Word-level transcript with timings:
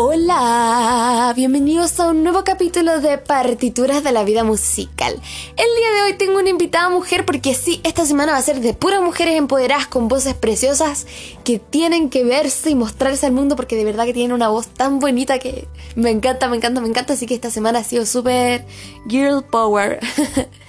Hola, 0.00 1.32
bienvenidos 1.34 1.98
a 1.98 2.10
un 2.10 2.22
nuevo 2.22 2.44
capítulo 2.44 3.00
de 3.00 3.18
Partituras 3.18 4.04
de 4.04 4.12
la 4.12 4.22
Vida 4.22 4.44
Musical. 4.44 5.12
El 5.56 5.76
día 5.76 5.90
de 5.92 6.02
hoy 6.02 6.12
tengo 6.16 6.38
una 6.38 6.50
invitada 6.50 6.88
mujer 6.88 7.26
porque 7.26 7.52
sí, 7.52 7.80
esta 7.82 8.06
semana 8.06 8.30
va 8.30 8.38
a 8.38 8.42
ser 8.42 8.60
de 8.60 8.74
puras 8.74 9.02
mujeres 9.02 9.36
empoderadas 9.36 9.88
con 9.88 10.06
voces 10.06 10.34
preciosas 10.34 11.08
que 11.42 11.58
tienen 11.58 12.10
que 12.10 12.22
verse 12.22 12.70
y 12.70 12.76
mostrarse 12.76 13.26
al 13.26 13.32
mundo 13.32 13.56
porque 13.56 13.74
de 13.74 13.84
verdad 13.84 14.04
que 14.04 14.14
tienen 14.14 14.30
una 14.30 14.48
voz 14.48 14.68
tan 14.68 15.00
bonita 15.00 15.40
que 15.40 15.66
me 15.96 16.10
encanta, 16.10 16.46
me 16.48 16.58
encanta, 16.58 16.80
me 16.80 16.86
encanta. 16.86 17.14
Así 17.14 17.26
que 17.26 17.34
esta 17.34 17.50
semana 17.50 17.80
ha 17.80 17.84
sido 17.84 18.06
súper 18.06 18.66
girl 19.08 19.42
power. 19.42 19.98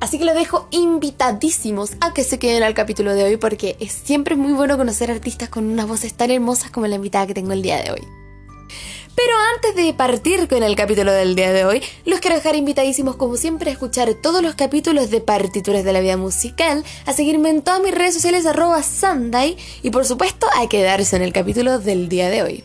Así 0.00 0.18
que 0.18 0.24
los 0.24 0.34
dejo 0.34 0.68
invitadísimos 0.70 1.92
a 2.00 2.14
que 2.14 2.22
se 2.22 2.38
queden 2.38 2.62
al 2.62 2.74
capítulo 2.74 3.14
de 3.14 3.24
hoy 3.24 3.36
porque 3.36 3.76
es 3.80 3.92
siempre 3.92 4.36
muy 4.36 4.52
bueno 4.52 4.76
conocer 4.76 5.10
artistas 5.10 5.48
con 5.48 5.64
unas 5.64 5.88
voces 5.88 6.14
tan 6.14 6.30
hermosas 6.30 6.70
como 6.70 6.86
la 6.86 6.94
invitada 6.94 7.26
que 7.26 7.34
tengo 7.34 7.52
el 7.52 7.62
día 7.62 7.82
de 7.82 7.90
hoy. 7.90 8.00
Pero 9.16 9.32
antes 9.56 9.74
de 9.74 9.92
partir 9.94 10.46
con 10.46 10.62
el 10.62 10.76
capítulo 10.76 11.10
del 11.10 11.34
día 11.34 11.52
de 11.52 11.64
hoy, 11.64 11.82
los 12.04 12.20
quiero 12.20 12.36
dejar 12.36 12.54
invitadísimos 12.54 13.16
como 13.16 13.36
siempre 13.36 13.70
a 13.70 13.72
escuchar 13.72 14.14
todos 14.14 14.42
los 14.42 14.54
capítulos 14.54 15.10
de 15.10 15.20
Partituras 15.20 15.82
de 15.82 15.92
la 15.92 15.98
Vida 15.98 16.16
Musical, 16.16 16.84
a 17.04 17.12
seguirme 17.12 17.50
en 17.50 17.62
todas 17.62 17.82
mis 17.82 17.92
redes 17.92 18.14
sociales 18.14 18.46
arroba 18.46 18.80
Sunday 18.84 19.56
y 19.82 19.90
por 19.90 20.06
supuesto 20.06 20.46
a 20.54 20.68
quedarse 20.68 21.16
en 21.16 21.22
el 21.22 21.32
capítulo 21.32 21.80
del 21.80 22.08
día 22.08 22.30
de 22.30 22.44
hoy. 22.44 22.64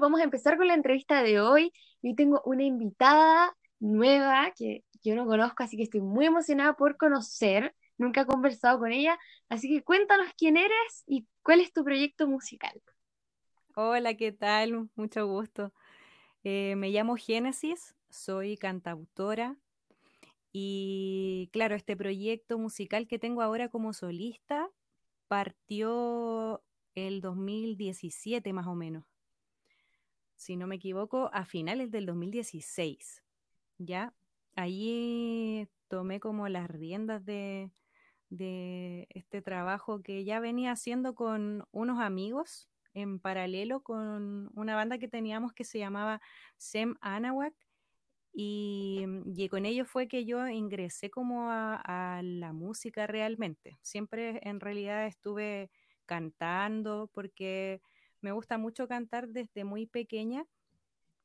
Vamos 0.00 0.20
a 0.20 0.24
empezar 0.24 0.56
con 0.56 0.66
la 0.66 0.74
entrevista 0.74 1.22
de 1.22 1.40
hoy 1.40 1.72
Hoy 2.02 2.14
tengo 2.14 2.40
una 2.46 2.62
invitada 2.62 3.54
nueva 3.78 4.50
que 4.56 4.84
yo 5.02 5.14
no 5.14 5.26
conozco, 5.26 5.62
así 5.62 5.76
que 5.76 5.82
estoy 5.82 6.00
muy 6.00 6.24
emocionada 6.24 6.74
por 6.74 6.96
conocer. 6.96 7.74
Nunca 7.98 8.22
he 8.22 8.26
conversado 8.26 8.78
con 8.78 8.90
ella, 8.90 9.18
así 9.50 9.68
que 9.68 9.84
cuéntanos 9.84 10.28
quién 10.38 10.56
eres 10.56 11.04
y 11.06 11.26
cuál 11.42 11.60
es 11.60 11.74
tu 11.74 11.84
proyecto 11.84 12.26
musical. 12.26 12.72
Hola, 13.74 14.14
¿qué 14.14 14.32
tal? 14.32 14.88
Mucho 14.96 15.26
gusto. 15.26 15.74
Eh, 16.42 16.74
me 16.76 16.88
llamo 16.88 17.16
Génesis, 17.16 17.94
soy 18.08 18.56
cantautora 18.56 19.58
y 20.50 21.50
claro, 21.52 21.74
este 21.74 21.98
proyecto 21.98 22.58
musical 22.58 23.06
que 23.06 23.18
tengo 23.18 23.42
ahora 23.42 23.68
como 23.68 23.92
solista 23.92 24.70
partió 25.28 26.62
el 26.94 27.20
2017 27.20 28.54
más 28.54 28.66
o 28.66 28.74
menos 28.74 29.09
si 30.40 30.56
no 30.56 30.66
me 30.66 30.76
equivoco, 30.76 31.28
a 31.34 31.44
finales 31.44 31.90
del 31.90 32.06
2016. 32.06 33.22
¿Ya? 33.76 34.14
Allí 34.56 35.68
tomé 35.88 36.18
como 36.18 36.48
las 36.48 36.70
riendas 36.70 37.26
de, 37.26 37.70
este 39.10 39.42
trabajo 39.42 40.02
que 40.02 40.24
ya 40.24 40.40
venía 40.40 40.72
haciendo 40.72 41.14
con 41.14 41.66
unos 41.72 42.00
amigos 42.00 42.70
en 42.94 43.18
paralelo 43.20 43.82
con 43.82 44.50
una 44.54 44.76
banda 44.76 44.98
que 44.98 45.08
teníamos 45.08 45.52
que 45.52 45.64
se 45.64 45.78
llamaba 45.78 46.20
Sem 46.56 46.94
Anawak 47.00 47.54
y, 48.32 49.48
con 49.50 49.66
ello 49.66 49.84
fue 49.84 50.08
que 50.08 50.24
yo 50.24 50.46
ingresé 50.48 51.10
como 51.10 51.50
a, 51.50 52.20
la 52.22 52.52
música 52.54 53.06
realmente. 53.06 53.78
Siempre 53.82 54.40
en 54.42 54.60
realidad 54.60 55.06
estuve 55.06 55.70
cantando 56.06 57.10
porque 57.12 57.82
me 58.20 58.32
gusta 58.32 58.58
mucho 58.58 58.88
cantar 58.88 59.28
desde 59.28 59.64
muy 59.64 59.86
pequeña, 59.86 60.46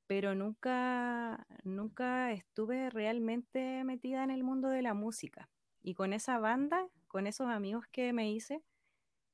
pero 0.07 0.35
nunca, 0.35 1.45
nunca 1.63 2.31
estuve 2.31 2.89
realmente 2.89 3.83
metida 3.83 4.23
en 4.23 4.31
el 4.31 4.43
mundo 4.43 4.69
de 4.69 4.81
la 4.81 4.93
música. 4.93 5.49
Y 5.81 5.93
con 5.95 6.13
esa 6.13 6.39
banda, 6.39 6.88
con 7.07 7.27
esos 7.27 7.47
amigos 7.47 7.85
que 7.91 8.13
me 8.13 8.31
hice, 8.31 8.63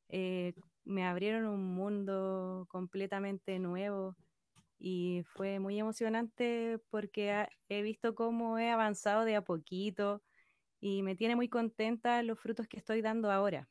eh, 0.10 0.54
me 0.84 1.06
abrieron 1.06 1.46
un 1.46 1.64
mundo 1.76 2.68
completamente 2.70 3.60
nuevo 3.60 4.16
y 4.80 5.24
fue 5.26 5.60
muy 5.60 5.80
emocionante 5.80 6.80
porque 6.90 7.48
he 7.70 7.82
visto 7.82 8.16
cómo 8.16 8.58
he 8.58 8.72
avanzado 8.72 9.26
de 9.26 9.36
a 9.36 9.44
poquito 9.44 10.24
y 10.82 11.04
me 11.04 11.16
tiene 11.16 11.36
muy 11.36 11.50
contenta 11.50 12.24
los 12.24 12.40
frutos 12.40 12.68
que 12.68 12.78
estoy 12.78 13.02
dando 13.02 13.32
ahora 13.32 13.70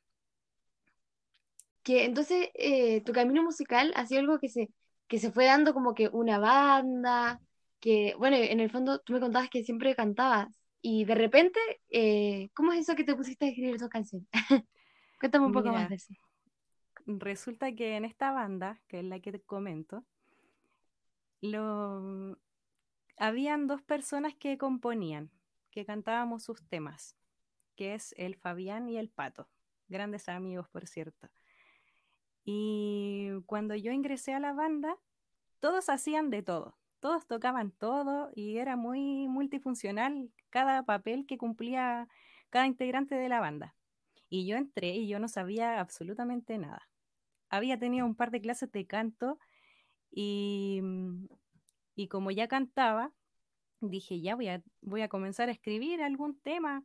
que 1.91 2.05
entonces 2.05 2.49
eh, 2.55 3.03
tu 3.03 3.13
camino 3.13 3.43
musical 3.43 3.93
ha 3.97 4.07
sido 4.07 4.21
algo 4.21 4.39
que 4.39 4.49
se, 4.49 4.71
que 5.09 5.19
se 5.19 5.33
fue 5.33 5.47
dando 5.47 5.75
como 5.75 5.95
que 5.95 6.09
una 6.09 6.39
banda, 6.39 7.41
que, 7.81 8.15
bueno, 8.19 8.37
en 8.37 8.61
el 8.61 8.71
fondo 8.71 9.01
tú 9.01 9.13
me 9.13 9.21
contabas 9.21 9.51
que 9.51 9.65
siempre 9.65 9.97
cantabas 9.97 10.49
y 10.83 11.05
de 11.05 11.15
repente, 11.15 11.59
eh, 11.89 12.51
¿cómo 12.55 12.73
es 12.73 12.81
eso 12.81 12.95
que 12.95 13.05
te 13.05 13.17
pusiste 13.17 13.47
a 13.47 13.49
escribir 13.49 13.77
tus 13.77 13.89
canciones? 13.89 14.29
Cuéntame 15.21 15.47
un 15.47 15.53
poco 15.53 15.71
más 15.71 15.89
de 15.89 15.97
eso. 15.97 16.15
Resulta 17.07 17.73
que 17.75 17.97
en 17.97 18.05
esta 18.05 18.31
banda, 18.31 18.81
que 18.87 19.01
es 19.01 19.05
la 19.05 19.19
que 19.21 19.33
te 19.33 19.41
comento, 19.41 20.05
lo... 21.41 22.39
habían 23.17 23.67
dos 23.67 23.83
personas 23.83 24.35
que 24.37 24.59
componían, 24.59 25.31
que 25.71 25.85
cantábamos 25.85 26.45
sus 26.45 26.63
temas, 26.69 27.17
que 27.75 27.95
es 27.95 28.15
el 28.17 28.37
Fabián 28.37 28.89
y 28.89 28.97
el 28.97 29.09
Pato, 29.09 29.49
grandes 29.89 30.29
amigos, 30.29 30.69
por 30.69 30.87
cierto. 30.87 31.29
Y 32.53 33.31
cuando 33.47 33.77
yo 33.77 33.93
ingresé 33.93 34.35
a 34.35 34.41
la 34.41 34.53
banda, 34.53 34.97
todos 35.61 35.89
hacían 35.89 36.31
de 36.31 36.43
todo, 36.43 36.77
todos 36.99 37.25
tocaban 37.25 37.71
todo 37.71 38.33
y 38.35 38.57
era 38.57 38.75
muy 38.75 39.29
multifuncional 39.29 40.33
cada 40.51 40.83
papel 40.85 41.27
que 41.29 41.39
cumplía 41.39 42.09
cada 42.49 42.67
integrante 42.67 43.15
de 43.15 43.29
la 43.29 43.39
banda. 43.39 43.77
Y 44.29 44.49
yo 44.49 44.57
entré 44.57 44.97
y 44.97 45.07
yo 45.07 45.21
no 45.21 45.29
sabía 45.29 45.79
absolutamente 45.79 46.59
nada. 46.59 46.89
Había 47.51 47.79
tenido 47.79 48.05
un 48.05 48.17
par 48.17 48.33
de 48.33 48.41
clases 48.41 48.73
de 48.73 48.85
canto 48.85 49.39
y, 50.11 50.81
y 51.95 52.09
como 52.09 52.33
ya 52.33 52.49
cantaba, 52.49 53.13
dije, 53.81 54.21
ya 54.21 54.35
voy 54.35 54.49
a, 54.49 54.61
voy 54.81 55.03
a 55.03 55.09
comenzar 55.09 55.49
a 55.51 55.53
escribir 55.53 56.03
algún 56.03 56.37
tema. 56.41 56.83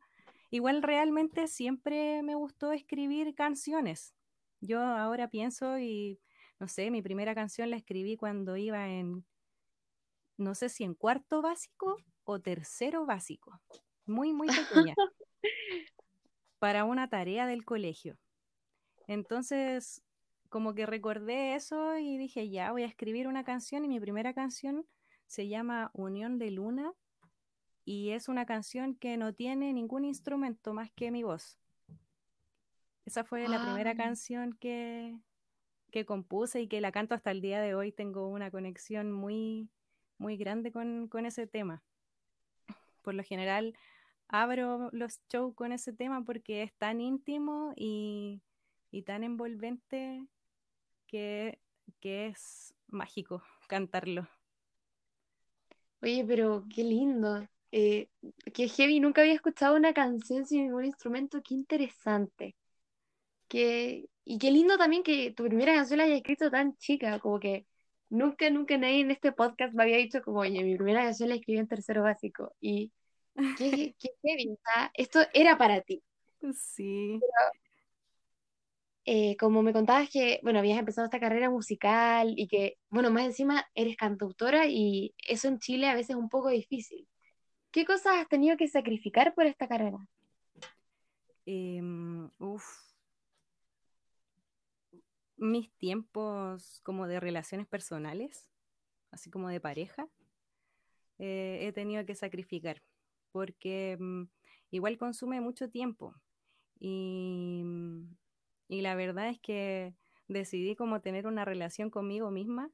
Igual 0.51 0.83
realmente 0.83 1.47
siempre 1.47 2.21
me 2.21 2.35
gustó 2.35 2.71
escribir 2.71 3.33
canciones. 3.33 4.13
Yo 4.61 4.81
ahora 4.81 5.29
pienso 5.29 5.77
y, 5.79 6.19
no 6.59 6.67
sé, 6.67 6.91
mi 6.91 7.01
primera 7.01 7.35
canción 7.35 7.69
la 7.69 7.77
escribí 7.77 8.17
cuando 8.17 8.57
iba 8.57 8.89
en, 8.89 9.25
no 10.37 10.55
sé 10.55 10.69
si 10.69 10.83
en 10.83 10.95
cuarto 10.95 11.41
básico 11.41 11.97
o 12.23 12.39
tercero 12.39 13.05
básico, 13.05 13.61
muy, 14.05 14.33
muy 14.33 14.47
pequeña, 14.47 14.95
para 16.59 16.85
una 16.85 17.09
tarea 17.09 17.45
del 17.47 17.63
colegio. 17.63 18.17
Entonces, 19.07 20.01
como 20.49 20.73
que 20.73 20.85
recordé 20.85 21.55
eso 21.55 21.97
y 21.97 22.17
dije, 22.17 22.49
ya, 22.49 22.71
voy 22.71 22.83
a 22.83 22.87
escribir 22.87 23.27
una 23.27 23.43
canción 23.43 23.85
y 23.85 23.87
mi 23.87 23.99
primera 23.99 24.33
canción 24.33 24.85
se 25.27 25.47
llama 25.47 25.91
Unión 25.93 26.37
de 26.37 26.51
Luna 26.51 26.93
y 27.83 28.11
es 28.11 28.29
una 28.29 28.45
canción 28.45 28.95
que 28.95 29.17
no 29.17 29.33
tiene 29.33 29.73
ningún 29.73 30.05
instrumento 30.05 30.73
más 30.73 30.91
que 30.91 31.11
mi 31.11 31.23
voz. 31.23 31.59
Esa 33.05 33.23
fue 33.23 33.47
la 33.47 33.61
primera 33.61 33.91
ah. 33.91 33.95
canción 33.95 34.53
que, 34.53 35.15
que 35.91 36.05
compuse 36.05 36.61
y 36.61 36.67
que 36.67 36.81
la 36.81 36.91
canto 36.91 37.13
hasta 37.13 37.31
el 37.31 37.39
día 37.39 37.61
de 37.61 37.75
hoy. 37.75 37.91
Tengo 37.91 38.27
una 38.27 38.49
conexión 38.49 39.11
muy, 39.11 39.69
muy 40.17 40.37
grande 40.37 40.71
con, 40.71 41.07
ese 41.25 41.45
tema. 41.45 41.83
Por 43.03 43.13
lo 43.13 43.23
general, 43.23 43.77
abro 44.27 44.89
los 44.91 45.21
shows 45.29 45.53
con 45.53 45.71
ese 45.71 45.93
tema 45.93 46.23
porque 46.25 46.63
es 46.63 46.73
tan 46.73 46.99
íntimo 46.99 47.73
y, 47.75 48.41
tan 49.05 49.23
envolvente 49.23 50.25
que, 51.05 51.59
que, 51.99 52.27
es 52.27 52.73
mágico 52.87 53.43
cantarlo. 53.67 54.27
Oye, 56.01 56.25
pero 56.27 56.65
qué 56.73 56.83
lindo. 56.83 57.47
Eh, 57.71 58.09
qué 58.53 58.67
heavy, 58.67 58.99
nunca 58.99 59.21
había 59.21 59.33
escuchado 59.33 59.75
una 59.75 59.93
canción 59.93 60.45
sin 60.45 60.63
ningún 60.63 60.85
instrumento, 60.85 61.43
qué 61.43 61.53
interesante 61.53 62.55
y 64.25 64.37
qué 64.37 64.51
lindo 64.51 64.77
también 64.77 65.03
que 65.03 65.31
tu 65.31 65.43
primera 65.45 65.73
canción 65.73 65.99
la 65.99 66.05
hayas 66.05 66.17
escrito 66.17 66.49
tan 66.51 66.75
chica, 66.77 67.19
como 67.19 67.39
que 67.39 67.65
nunca, 68.09 68.49
nunca 68.49 68.77
nadie 68.77 69.01
en 69.01 69.11
este 69.11 69.31
podcast 69.31 69.73
me 69.73 69.83
había 69.83 69.97
dicho 69.97 70.21
como, 70.21 70.39
oye, 70.39 70.63
mi 70.63 70.75
primera 70.75 71.03
canción 71.03 71.29
la 71.29 71.35
escribí 71.35 71.59
en 71.59 71.67
tercero 71.67 72.03
básico. 72.03 72.53
Y 72.59 72.91
qué, 73.57 73.95
qué 73.99 74.09
heavy, 74.23 74.57
esto 74.93 75.19
era 75.33 75.57
para 75.57 75.81
ti. 75.81 76.01
Sí. 76.53 77.19
Eh, 79.07 79.37
como 79.37 79.61
me 79.61 79.71
contabas 79.71 80.09
que, 80.09 80.39
bueno, 80.41 80.59
habías 80.59 80.79
empezado 80.79 81.05
esta 81.05 81.19
carrera 81.19 81.49
musical 81.49 82.33
y 82.35 82.47
que, 82.47 82.77
bueno, 82.89 83.11
más 83.11 83.25
encima 83.25 83.67
eres 83.75 83.95
cantautora 83.97 84.65
y 84.67 85.13
eso 85.27 85.47
en 85.47 85.59
Chile 85.59 85.87
a 85.87 85.93
veces 85.93 86.11
es 86.11 86.15
un 86.15 86.29
poco 86.29 86.49
difícil. 86.49 87.07
¿Qué 87.71 87.85
cosas 87.85 88.15
has 88.15 88.27
tenido 88.27 88.57
que 88.57 88.67
sacrificar 88.67 89.35
por 89.35 89.45
esta 89.45 89.67
carrera? 89.67 89.99
Eh, 91.45 91.81
uf, 92.39 92.65
mis 95.51 95.71
tiempos 95.77 96.81
como 96.83 97.07
de 97.07 97.19
relaciones 97.19 97.67
personales, 97.67 98.49
así 99.11 99.29
como 99.29 99.49
de 99.49 99.59
pareja, 99.61 100.07
eh, 101.19 101.59
he 101.61 101.71
tenido 101.73 102.05
que 102.05 102.15
sacrificar, 102.15 102.81
porque 103.31 103.97
mm, 103.99 104.23
igual 104.71 104.97
consume 104.97 105.41
mucho 105.41 105.69
tiempo. 105.69 106.15
Y, 106.79 107.61
mm, 107.65 108.15
Y 108.67 108.81
la 108.81 108.95
verdad 108.95 109.29
es 109.29 109.39
que 109.39 109.95
decidí 110.27 110.75
como 110.75 111.01
tener 111.01 111.27
una 111.27 111.45
relación 111.45 111.89
conmigo 111.89 112.31
misma 112.31 112.71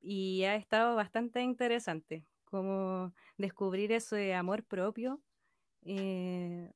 y 0.00 0.44
ha 0.44 0.56
estado 0.56 0.96
bastante 0.96 1.42
interesante, 1.42 2.24
como 2.44 3.12
descubrir 3.36 3.92
ese 3.92 4.34
amor 4.34 4.64
propio 4.64 5.20
eh, 5.84 6.72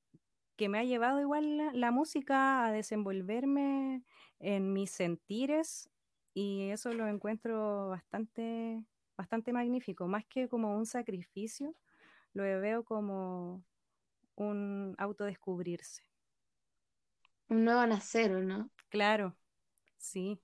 que 0.56 0.69
me 0.69 0.78
ha 0.78 0.84
llevado 0.84 1.20
igual 1.20 1.56
la, 1.56 1.72
la, 1.72 1.90
música 1.90 2.66
a 2.66 2.72
desenvolverme 2.72 4.02
en 4.42 4.72
mis 4.72 4.90
sentires 4.90 5.88
y 6.34 6.70
eso 6.70 6.92
lo 6.92 7.06
encuentro 7.08 7.88
bastante, 7.88 8.84
bastante 9.16 9.52
magnífico, 9.52 10.06
más 10.08 10.26
que 10.26 10.48
como 10.48 10.76
un 10.76 10.86
sacrificio, 10.86 11.74
lo 12.34 12.44
veo 12.44 12.84
como 12.84 13.64
un 14.36 14.94
autodescubrirse. 14.98 16.02
Un 17.48 17.64
nuevo 17.64 17.86
nacer, 17.86 18.32
¿no? 18.32 18.70
Claro, 18.88 19.36
sí, 19.98 20.40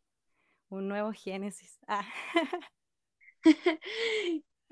un 0.70 0.88
nuevo 0.88 1.12
génesis. 1.12 1.78
Ah. 1.88 2.06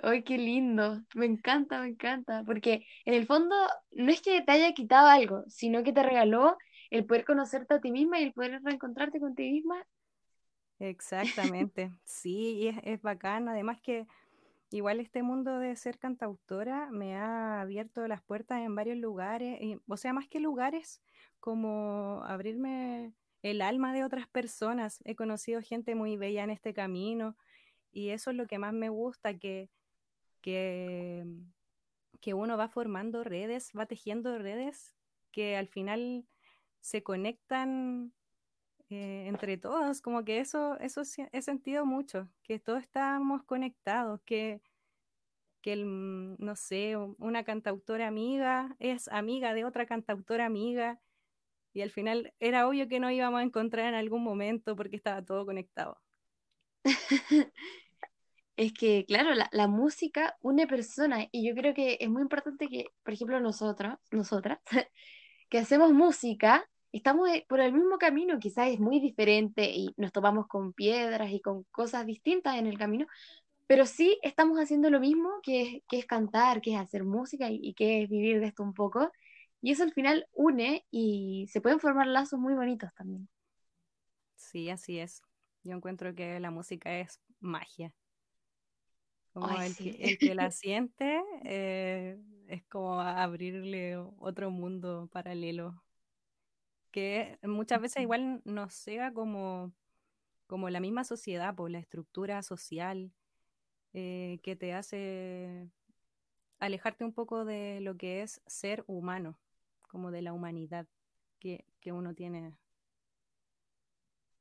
¡Ay, 0.03 0.23
qué 0.25 0.39
lindo! 0.39 1.03
Me 1.15 1.27
encanta, 1.27 1.81
me 1.81 1.89
encanta, 1.89 2.43
porque 2.45 2.87
en 3.05 3.15
el 3.15 3.27
fondo 3.27 3.55
no 3.93 4.11
es 4.13 4.21
que 4.21 4.43
te 4.43 4.53
haya 4.53 4.73
quitado 4.75 5.09
algo, 5.09 5.45
sino 5.49 5.83
que 5.83 5.93
te 5.93 6.03
regaló 6.03 6.57
el 6.91 7.07
poder 7.07 7.25
conocerte 7.25 7.75
a 7.75 7.81
ti 7.81 7.91
misma 7.91 8.21
y 8.21 8.25
el 8.25 8.33
poder 8.33 8.63
reencontrarte 8.63 9.21
con 9.21 9.35
ti 9.35 9.51
misma. 9.51 9.87
Exactamente, 10.79 11.91
sí, 12.05 12.57
y 12.57 12.69
es, 12.69 12.77
es 12.83 13.03
bacán, 13.03 13.49
además 13.49 13.81
que 13.81 14.07
igual 14.71 15.01
este 15.01 15.23
mundo 15.23 15.59
de 15.59 15.75
ser 15.77 15.99
cantautora 15.99 16.91
me 16.91 17.17
ha 17.17 17.61
abierto 17.61 18.07
las 18.09 18.23
puertas 18.23 18.63
en 18.63 18.75
varios 18.75 18.99
lugares, 18.99 19.59
o 19.87 19.97
sea, 19.97 20.13
más 20.13 20.29
que 20.29 20.41
lugares, 20.41 21.01
como 21.41 22.23
abrirme 22.25 23.15
el 23.43 23.63
alma 23.63 23.93
de 23.93 24.05
otras 24.05 24.27
personas. 24.27 25.01
He 25.05 25.15
conocido 25.15 25.63
gente 25.63 25.95
muy 25.95 26.17
bella 26.17 26.43
en 26.43 26.51
este 26.51 26.75
camino 26.75 27.37
y 27.93 28.11
eso 28.11 28.31
es 28.31 28.37
lo 28.37 28.47
que 28.47 28.59
más 28.59 28.73
me 28.73 28.89
gusta, 28.89 29.39
que, 29.39 29.71
que, 30.41 31.25
que 32.21 32.35
uno 32.35 32.57
va 32.57 32.69
formando 32.69 33.25
redes, 33.25 33.71
va 33.79 33.87
tejiendo 33.87 34.39
redes 34.39 34.95
que 35.31 35.57
al 35.57 35.69
final 35.69 36.27
se 36.81 37.03
conectan 37.03 38.13
eh, 38.89 39.27
entre 39.27 39.59
todos, 39.59 40.01
como 40.01 40.25
que 40.25 40.39
eso, 40.39 40.79
eso 40.79 41.03
he 41.33 41.43
sentido 41.43 41.85
mucho, 41.85 42.29
que 42.45 42.61
todos 42.61 42.83
estamos 42.83 43.43
conectados, 43.45 44.21
que, 44.25 44.63
que 45.61 45.73
el, 45.73 46.37
no 46.39 46.55
sé, 46.55 46.97
una 46.97 47.45
cantautora 47.45 48.07
amiga 48.07 48.77
es 48.79 49.09
amiga 49.09 49.55
de 49.55 49.65
otra 49.65 49.87
cantautora 49.87 50.47
amiga, 50.47 51.01
y 51.73 51.83
al 51.83 51.91
final 51.91 52.33
era 52.41 52.69
obvio 52.69 52.89
que 52.89 53.01
no 53.01 53.11
íbamos 53.11 53.41
a 53.41 53.43
encontrar 53.43 53.87
en 53.87 53.95
algún 53.95 54.23
momento 54.23 54.77
porque 54.77 54.97
estaba 54.97 55.23
todo 55.23 55.45
conectado. 55.45 56.01
es 58.57 58.73
que, 58.73 59.05
claro, 59.07 59.35
la, 59.35 59.49
la, 59.53 59.67
música 59.67 60.37
une 60.41 60.67
personas 60.67 61.27
y 61.33 61.47
yo 61.49 61.55
creo 61.55 61.75
que 61.75 61.99
es 62.01 62.09
muy 62.09 62.23
importante 62.23 62.69
que, 62.69 62.87
por 63.03 63.15
ejemplo, 63.15 63.41
nosotros, 63.41 63.97
nosotras, 64.11 64.61
que 65.49 65.59
hacemos 65.59 65.93
música, 65.93 66.69
estamos 66.93 67.29
eh, 67.31 67.45
por 67.49 67.61
el 67.61 67.73
mismo 67.73 67.99
camino, 67.99 68.39
quizás 68.39 68.69
es 68.69 68.81
muy 68.81 69.01
diferente 69.01 69.71
y 69.71 69.93
nos 69.97 70.13
topamos 70.13 70.47
con 70.49 70.73
piedras 70.73 71.31
y 71.33 71.41
con 71.41 71.65
cosas 71.71 72.07
distintas 72.07 72.57
en 72.57 72.67
el 72.67 72.79
camino, 72.79 73.07
pero 73.67 73.87
sí 73.87 74.19
estamos 74.23 74.59
haciendo 74.59 74.91
lo 74.91 75.01
mismo 75.01 75.31
que 75.43 75.63
es, 75.63 75.83
que 75.89 75.99
es 75.99 76.07
cantar, 76.07 76.61
que 76.61 76.75
es 76.75 76.81
hacer 76.81 77.05
música 77.05 77.51
y, 77.51 77.61
y 77.63 77.75
que 77.75 78.03
es 78.05 78.11
vivir 78.11 78.41
de 78.41 78.47
esto 78.49 78.63
un 78.63 78.75
poco. 78.75 79.11
Y 79.63 79.73
eso 79.73 79.83
al 79.85 79.93
final 79.93 80.27
une 80.33 80.85
y 80.91 81.47
se 81.51 81.61
pueden 81.61 81.81
formar 81.81 82.07
lazos 82.07 82.39
muy 82.41 82.55
bonitos 82.55 82.91
también. 82.95 83.29
Sí, 84.37 84.71
así 84.71 84.99
es. 84.99 85.23
Yo 85.63 85.75
encuentro 85.75 86.15
que 86.15 86.41
la 86.41 86.51
música 86.51 86.99
es 86.99 87.21
magia. 87.41 87.93
Como 89.37 89.49
Ay, 89.49 89.67
el, 89.69 89.75
sí. 89.75 89.91
que, 89.93 90.05
el 90.13 90.19
que 90.19 90.35
la 90.35 90.51
siente 90.51 91.23
eh, 91.45 92.19
es 92.49 92.65
como 92.65 92.99
abrirle 93.03 93.99
otro 94.19 94.51
mundo 94.51 95.11
paralelo. 95.13 95.83
Que 96.91 97.39
muchas 97.43 97.83
veces 97.83 98.03
igual 98.03 98.41
nos 98.47 98.73
cega 98.73 99.13
como, 99.13 99.75
como 100.47 100.71
la 100.71 100.81
misma 100.81 101.05
sociedad, 101.05 101.55
por 101.55 101.71
la 101.71 101.79
estructura 101.79 102.43
social 102.43 103.13
eh, 103.93 104.39
que 104.43 104.57
te 104.57 104.73
hace 104.73 105.69
alejarte 106.59 107.05
un 107.05 107.13
poco 107.13 107.45
de 107.45 107.81
lo 107.83 107.99
que 107.99 108.23
es 108.23 108.41
ser 108.47 108.85
humano, 108.87 109.39
como 109.91 110.11
de 110.11 110.23
la 110.23 110.33
humanidad 110.33 110.87
que, 111.41 111.67
que 111.81 111.93
uno 111.93 112.15
tiene. 112.15 112.57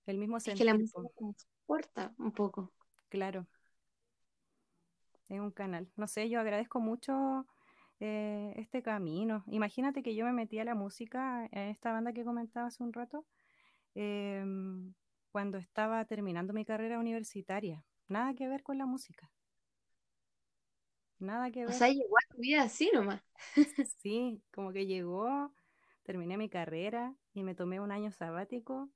El 0.06 0.18
mismo 0.18 0.38
Es 0.38 0.56
que 0.56 0.63
la 0.63 0.74
música 0.74 1.01
transporta 1.18 2.13
un 2.18 2.31
poco. 2.31 2.71
claro. 3.09 3.45
Es 5.30 5.39
un 5.39 5.51
canal. 5.51 5.89
No 5.95 6.07
sé, 6.07 6.30
yo 6.30 6.39
agradezco 6.39 6.80
mucho 6.80 7.45
eh, 8.00 8.54
este 8.57 8.81
camino. 8.83 9.44
Imagínate 9.48 10.04
que 10.04 10.16
yo 10.16 10.25
me 10.25 10.33
metí 10.33 10.60
a 10.60 10.66
la 10.66 10.75
música, 10.75 11.48
en 11.51 11.69
esta 11.69 11.92
banda 11.92 12.13
que 12.13 12.24
comentaba 12.25 12.68
hace 12.68 12.83
un 12.83 12.94
rato, 12.94 13.25
em, 13.95 14.94
cuando 15.31 15.57
estaba 15.57 16.06
terminando 16.06 16.54
mi 16.54 16.66
carrera 16.66 17.00
universitaria. 17.00 17.86
Nada 18.07 18.33
que 18.36 18.48
ver 18.48 18.63
con 18.63 18.77
la 18.77 18.86
música. 18.86 19.31
Nada 21.19 21.51
que 21.51 21.66
O 21.68 21.68
ver. 21.68 21.74
sea, 21.74 21.89
llegó 21.89 22.18
a 22.18 22.33
tu 22.33 22.42
vida 22.42 22.63
así 22.63 22.89
nomás. 22.94 23.21
Sí, 24.01 24.44
como 24.54 24.71
que 24.74 24.86
llegó, 24.86 25.51
terminé 26.04 26.38
mi 26.38 26.50
carrera 26.50 27.16
y 27.33 27.44
me 27.44 27.56
tomé 27.56 27.80
un 27.80 27.92
año 27.92 28.12
sabático. 28.12 28.89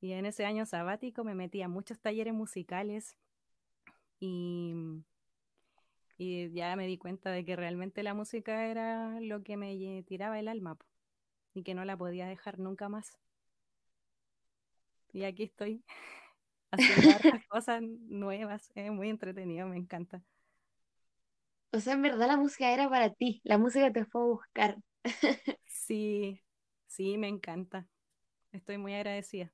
Y 0.00 0.12
en 0.12 0.26
ese 0.26 0.46
año 0.46 0.66
sabático 0.66 1.24
me 1.24 1.34
metí 1.34 1.62
a 1.62 1.68
muchos 1.68 2.00
talleres 2.00 2.34
musicales 2.34 3.16
y 4.18 4.74
Y 6.20 6.52
ya 6.52 6.76
me 6.76 6.86
di 6.86 6.98
cuenta 6.98 7.30
de 7.32 7.44
que 7.46 7.56
realmente 7.56 8.02
la 8.02 8.12
música 8.14 8.66
era 8.66 9.18
lo 9.20 9.42
que 9.42 9.56
me 9.56 10.04
tiraba 10.06 10.38
el 10.38 10.48
alma 10.48 10.76
y 11.54 11.62
que 11.64 11.74
no 11.74 11.84
la 11.86 11.96
podía 11.96 12.26
dejar 12.26 12.58
nunca 12.58 12.88
más. 12.90 13.18
Y 15.12 15.24
aquí 15.24 15.44
estoy 15.44 15.84
haciendo 16.72 17.10
cosas 17.48 17.82
nuevas. 17.82 18.70
Es 18.74 18.90
muy 18.92 19.08
entretenido, 19.10 19.66
me 19.68 19.76
encanta. 19.76 20.22
O 21.72 21.80
sea, 21.80 21.94
en 21.94 22.02
verdad 22.02 22.26
la 22.28 22.36
música 22.36 22.72
era 22.72 22.88
para 22.88 23.10
ti, 23.12 23.40
la 23.44 23.58
música 23.58 23.92
te 23.92 24.04
fue 24.04 24.20
a 24.22 24.24
buscar. 24.24 24.76
Sí, 25.66 26.42
sí, 26.86 27.18
me 27.18 27.28
encanta. 27.28 27.88
Estoy 28.52 28.78
muy 28.78 28.94
agradecida. 28.94 29.52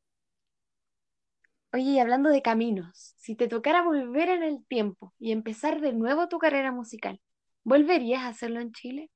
Oye, 1.73 1.83
y 1.93 1.99
hablando 2.01 2.31
de 2.31 2.43
caminos, 2.43 3.15
si 3.19 3.35
te 3.37 3.47
tocara 3.49 3.83
volver 3.83 4.29
en 4.31 4.43
el 4.43 4.65
tiempo 4.67 5.15
y 5.19 5.31
empezar 5.33 5.81
de 5.81 5.93
nuevo 5.93 6.29
tu 6.29 6.39
carrera 6.39 6.73
musical, 6.73 7.21
¿volverías 7.65 8.23
a 8.23 8.29
hacerlo 8.29 8.61
en 8.61 8.73
Chile? 8.73 9.11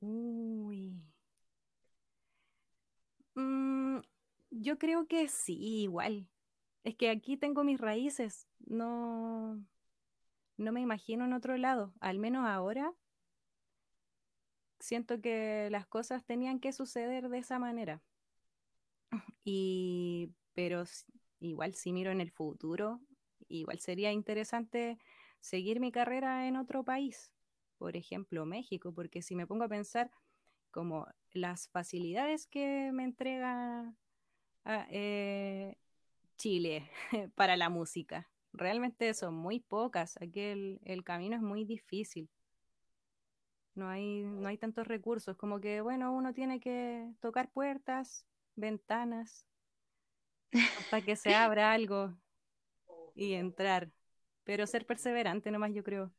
Uy. 0.00 0.96
Mm, 3.34 4.00
yo 4.50 4.78
creo 4.78 5.06
que 5.06 5.28
sí, 5.28 5.54
igual. 5.82 6.28
Es 6.84 6.96
que 6.96 7.10
aquí 7.10 7.36
tengo 7.36 7.64
mis 7.64 7.80
raíces. 7.80 8.48
No, 8.66 9.60
no 10.58 10.72
me 10.72 10.80
imagino 10.82 11.24
en 11.24 11.32
otro 11.32 11.56
lado. 11.56 11.94
Al 12.00 12.18
menos 12.18 12.46
ahora 12.46 12.92
siento 14.80 15.20
que 15.20 15.68
las 15.70 15.86
cosas 15.86 16.24
tenían 16.24 16.60
que 16.60 16.72
suceder 16.72 17.28
de 17.28 17.38
esa 17.38 17.58
manera. 17.58 18.02
Y, 19.44 20.32
pero 20.54 20.84
igual 21.38 21.74
si 21.74 21.92
miro 21.92 22.10
en 22.10 22.20
el 22.20 22.30
futuro, 22.30 23.00
igual 23.48 23.78
sería 23.78 24.10
interesante 24.12 24.98
seguir 25.40 25.78
mi 25.80 25.92
carrera 25.92 26.48
en 26.48 26.56
otro 26.56 26.82
país, 26.84 27.32
por 27.78 27.96
ejemplo, 27.96 28.46
México, 28.46 28.92
porque 28.92 29.22
si 29.22 29.36
me 29.36 29.46
pongo 29.46 29.64
a 29.64 29.68
pensar 29.68 30.10
como 30.70 31.06
las 31.32 31.68
facilidades 31.68 32.46
que 32.46 32.90
me 32.92 33.04
entrega 33.04 33.94
ah, 34.64 34.86
eh, 34.90 35.76
Chile 36.36 36.90
para 37.34 37.56
la 37.56 37.68
música, 37.68 38.28
realmente 38.52 39.14
son 39.14 39.34
muy 39.34 39.60
pocas, 39.60 40.16
aquí 40.20 40.40
el, 40.40 40.80
el 40.84 41.04
camino 41.04 41.36
es 41.36 41.42
muy 41.42 41.64
difícil. 41.64 42.28
No 43.74 43.88
hay, 43.88 44.22
no 44.24 44.48
hay 44.48 44.56
tantos 44.56 44.86
recursos, 44.86 45.36
como 45.36 45.60
que, 45.60 45.82
bueno, 45.82 46.12
uno 46.12 46.32
tiene 46.32 46.60
que 46.60 47.12
tocar 47.20 47.50
puertas, 47.50 48.26
ventanas, 48.56 49.46
hasta 50.52 51.02
que 51.02 51.16
se 51.16 51.34
abra 51.34 51.72
algo 51.72 52.16
y 53.14 53.34
entrar. 53.34 53.90
Pero 54.44 54.66
ser 54.66 54.86
perseverante 54.86 55.50
nomás, 55.50 55.72
yo 55.74 55.82
creo. 55.82 56.12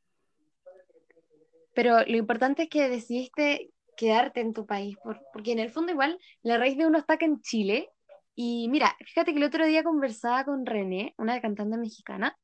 Pero 1.74 2.00
lo 2.06 2.18
importante 2.18 2.64
es 2.64 2.70
que 2.70 2.90
decidiste 2.90 3.72
quedarte 3.96 4.42
en 4.42 4.54
tu 4.54 4.66
país, 4.66 4.98
por- 5.04 5.22
porque 5.34 5.52
en 5.52 5.60
el 5.60 5.72
fondo 5.72 5.92
igual 5.92 6.18
la 6.44 6.58
raíz 6.58 6.78
de 6.78 6.86
uno 6.86 6.98
está 6.98 7.14
acá 7.14 7.26
en 7.26 7.42
Chile. 7.42 7.90
Y 8.36 8.68
mira, 8.70 8.96
fíjate 9.06 9.32
que 9.32 9.40
el 9.40 9.46
otro 9.46 9.66
día 9.66 9.84
conversaba 9.84 10.46
con 10.46 10.66
René, 10.66 11.14
una 11.18 11.42
cantante 11.42 11.78
mexicana, 11.78 12.38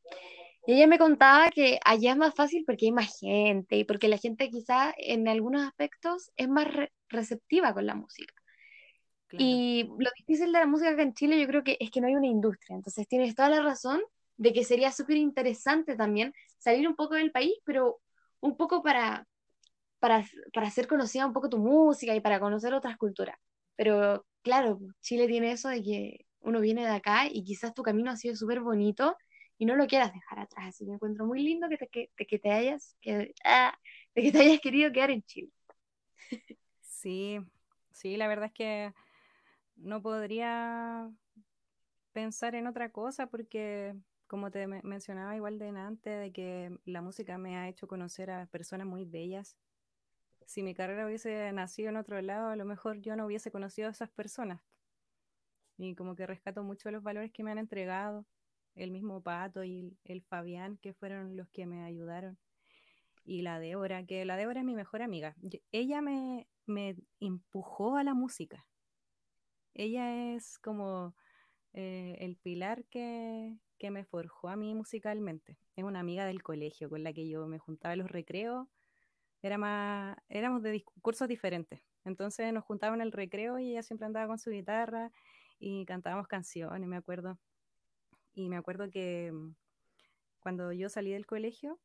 y 0.65 0.73
ella 0.73 0.87
me 0.87 0.97
contaba 0.97 1.49
que 1.51 1.79
allá 1.85 2.11
es 2.11 2.17
más 2.17 2.33
fácil 2.33 2.63
porque 2.65 2.85
hay 2.87 2.91
más 2.91 3.19
gente 3.19 3.75
y 3.77 3.83
porque 3.83 4.07
la 4.07 4.17
gente 4.17 4.49
quizá 4.49 4.93
en 4.97 5.27
algunos 5.27 5.61
aspectos 5.67 6.31
es 6.37 6.47
más 6.47 6.73
re- 6.73 6.91
receptiva 7.09 7.73
con 7.73 7.85
la 7.85 7.95
música. 7.95 8.33
Y 9.37 9.85
lo 9.97 10.09
difícil 10.17 10.51
de 10.51 10.59
la 10.59 10.65
música 10.65 10.91
acá 10.91 11.01
en 11.01 11.13
Chile 11.13 11.39
yo 11.39 11.47
creo 11.47 11.63
que 11.63 11.77
es 11.79 11.89
que 11.91 12.01
no 12.01 12.07
hay 12.07 12.15
una 12.15 12.27
industria. 12.27 12.75
Entonces 12.75 13.07
tienes 13.07 13.35
toda 13.35 13.49
la 13.49 13.61
razón 13.61 14.01
de 14.37 14.53
que 14.53 14.63
sería 14.63 14.91
súper 14.91 15.17
interesante 15.17 15.95
también 15.95 16.33
salir 16.57 16.87
un 16.87 16.95
poco 16.95 17.15
del 17.15 17.31
país, 17.31 17.53
pero 17.65 17.99
un 18.41 18.57
poco 18.57 18.83
para, 18.83 19.27
para, 19.99 20.25
para 20.53 20.67
hacer 20.67 20.87
conocida 20.87 21.25
un 21.25 21.33
poco 21.33 21.49
tu 21.49 21.57
música 21.59 22.15
y 22.15 22.21
para 22.21 22.39
conocer 22.39 22.73
otras 22.73 22.97
culturas. 22.97 23.37
Pero 23.75 24.25
claro, 24.43 24.79
Chile 25.01 25.27
tiene 25.27 25.51
eso 25.51 25.69
de 25.69 25.81
que 25.83 26.25
uno 26.41 26.59
viene 26.61 26.83
de 26.83 26.91
acá 26.91 27.27
y 27.31 27.43
quizás 27.43 27.73
tu 27.73 27.83
camino 27.83 28.11
ha 28.11 28.17
sido 28.17 28.35
súper 28.35 28.61
bonito 28.61 29.15
y 29.57 29.65
no 29.65 29.75
lo 29.75 29.87
quieras 29.87 30.13
dejar 30.13 30.39
atrás. 30.39 30.67
Así 30.69 30.85
que 30.85 30.89
me 30.91 30.95
encuentro 30.95 31.25
muy 31.25 31.41
lindo 31.43 31.69
que 31.69 31.77
te, 31.77 31.87
que, 31.87 32.09
que 32.27 32.39
te 32.39 32.51
hayas 32.51 32.97
que, 33.01 33.33
ah, 33.45 33.73
de 34.15 34.21
que 34.23 34.31
te 34.31 34.39
hayas 34.39 34.59
querido 34.61 34.91
quedar 34.91 35.11
en 35.11 35.23
Chile. 35.23 35.51
Sí, 36.81 37.39
sí, 37.91 38.17
la 38.17 38.27
verdad 38.27 38.45
es 38.47 38.53
que 38.53 38.93
no 39.75 40.01
podría 40.01 41.11
pensar 42.11 42.55
en 42.55 42.67
otra 42.67 42.89
cosa 42.91 43.27
porque, 43.27 43.95
como 44.27 44.51
te 44.51 44.67
mencionaba 44.67 45.35
igual 45.35 45.59
de 45.59 45.69
antes, 45.69 46.19
de 46.19 46.31
que 46.31 46.77
la 46.85 47.01
música 47.01 47.37
me 47.37 47.57
ha 47.57 47.67
hecho 47.67 47.87
conocer 47.87 48.31
a 48.31 48.45
personas 48.47 48.87
muy 48.87 49.05
bellas. 49.05 49.57
Si 50.45 50.61
mi 50.63 50.73
carrera 50.73 51.05
hubiese 51.05 51.51
nacido 51.53 51.89
en 51.89 51.97
otro 51.97 52.21
lado, 52.21 52.49
a 52.49 52.55
lo 52.55 52.65
mejor 52.65 52.99
yo 52.99 53.15
no 53.15 53.25
hubiese 53.25 53.51
conocido 53.51 53.87
a 53.87 53.91
esas 53.91 54.09
personas. 54.09 54.61
Y 55.77 55.95
como 55.95 56.15
que 56.15 56.27
rescato 56.27 56.63
mucho 56.63 56.91
los 56.91 57.03
valores 57.03 57.31
que 57.31 57.43
me 57.43 57.51
han 57.51 57.57
entregado, 57.57 58.25
el 58.75 58.91
mismo 58.91 59.21
Pato 59.21 59.63
y 59.63 59.97
el 60.03 60.21
Fabián, 60.21 60.77
que 60.77 60.93
fueron 60.93 61.35
los 61.35 61.49
que 61.49 61.65
me 61.65 61.83
ayudaron. 61.83 62.37
Y 63.25 63.41
la 63.41 63.59
Débora, 63.59 64.05
que 64.05 64.25
la 64.25 64.35
Débora 64.35 64.59
es 64.59 64.65
mi 64.65 64.75
mejor 64.75 65.01
amiga. 65.01 65.35
Ella 65.71 66.01
me, 66.01 66.47
me 66.65 66.97
empujó 67.19 67.95
a 67.95 68.03
la 68.03 68.13
música 68.13 68.65
ella 69.73 70.33
es 70.35 70.59
como 70.59 71.15
eh, 71.73 72.17
el 72.19 72.37
pilar 72.37 72.85
que, 72.85 73.57
me 73.89 74.05
forjó 74.05 74.47
a 74.47 74.55
mí 74.55 74.73
musicalmente. 74.73 75.57
Es 75.75 75.83
una 75.83 75.99
amiga 75.99 76.25
del 76.25 76.41
colegio 76.41 76.89
con 76.89 77.03
la 77.03 77.11
que 77.11 77.27
yo 77.27 77.45
me 77.47 77.59
juntaba 77.59 77.91
en 77.93 77.99
los 77.99 78.09
recreos. 78.09 78.65
Era 79.41 79.57
más, 79.57 80.15
éramos 80.29 80.63
de 80.63 80.71
discursos 80.71 81.27
diferentes. 81.27 81.81
Entonces 82.05 82.53
nos 82.53 82.63
juntábamos 82.63 83.01
en 83.01 83.07
el 83.07 83.11
recreo 83.11 83.59
y 83.59 83.71
ella 83.71 83.83
siempre 83.83 84.05
andaba 84.05 84.27
con 84.27 84.39
su 84.39 84.51
guitarra 84.51 85.11
y 85.59 85.85
cantábamos 85.85 86.27
canciones, 86.27 86.87
me 86.87 86.95
acuerdo. 86.95 87.37
Y 88.33 88.47
me 88.47 88.55
acuerdo 88.55 88.89
que 88.89 89.31
mm, 89.33 89.53
cuando 90.39 90.71
yo 90.71 90.87
salí 90.87 91.11
del 91.11 91.25
colegio, 91.25 91.77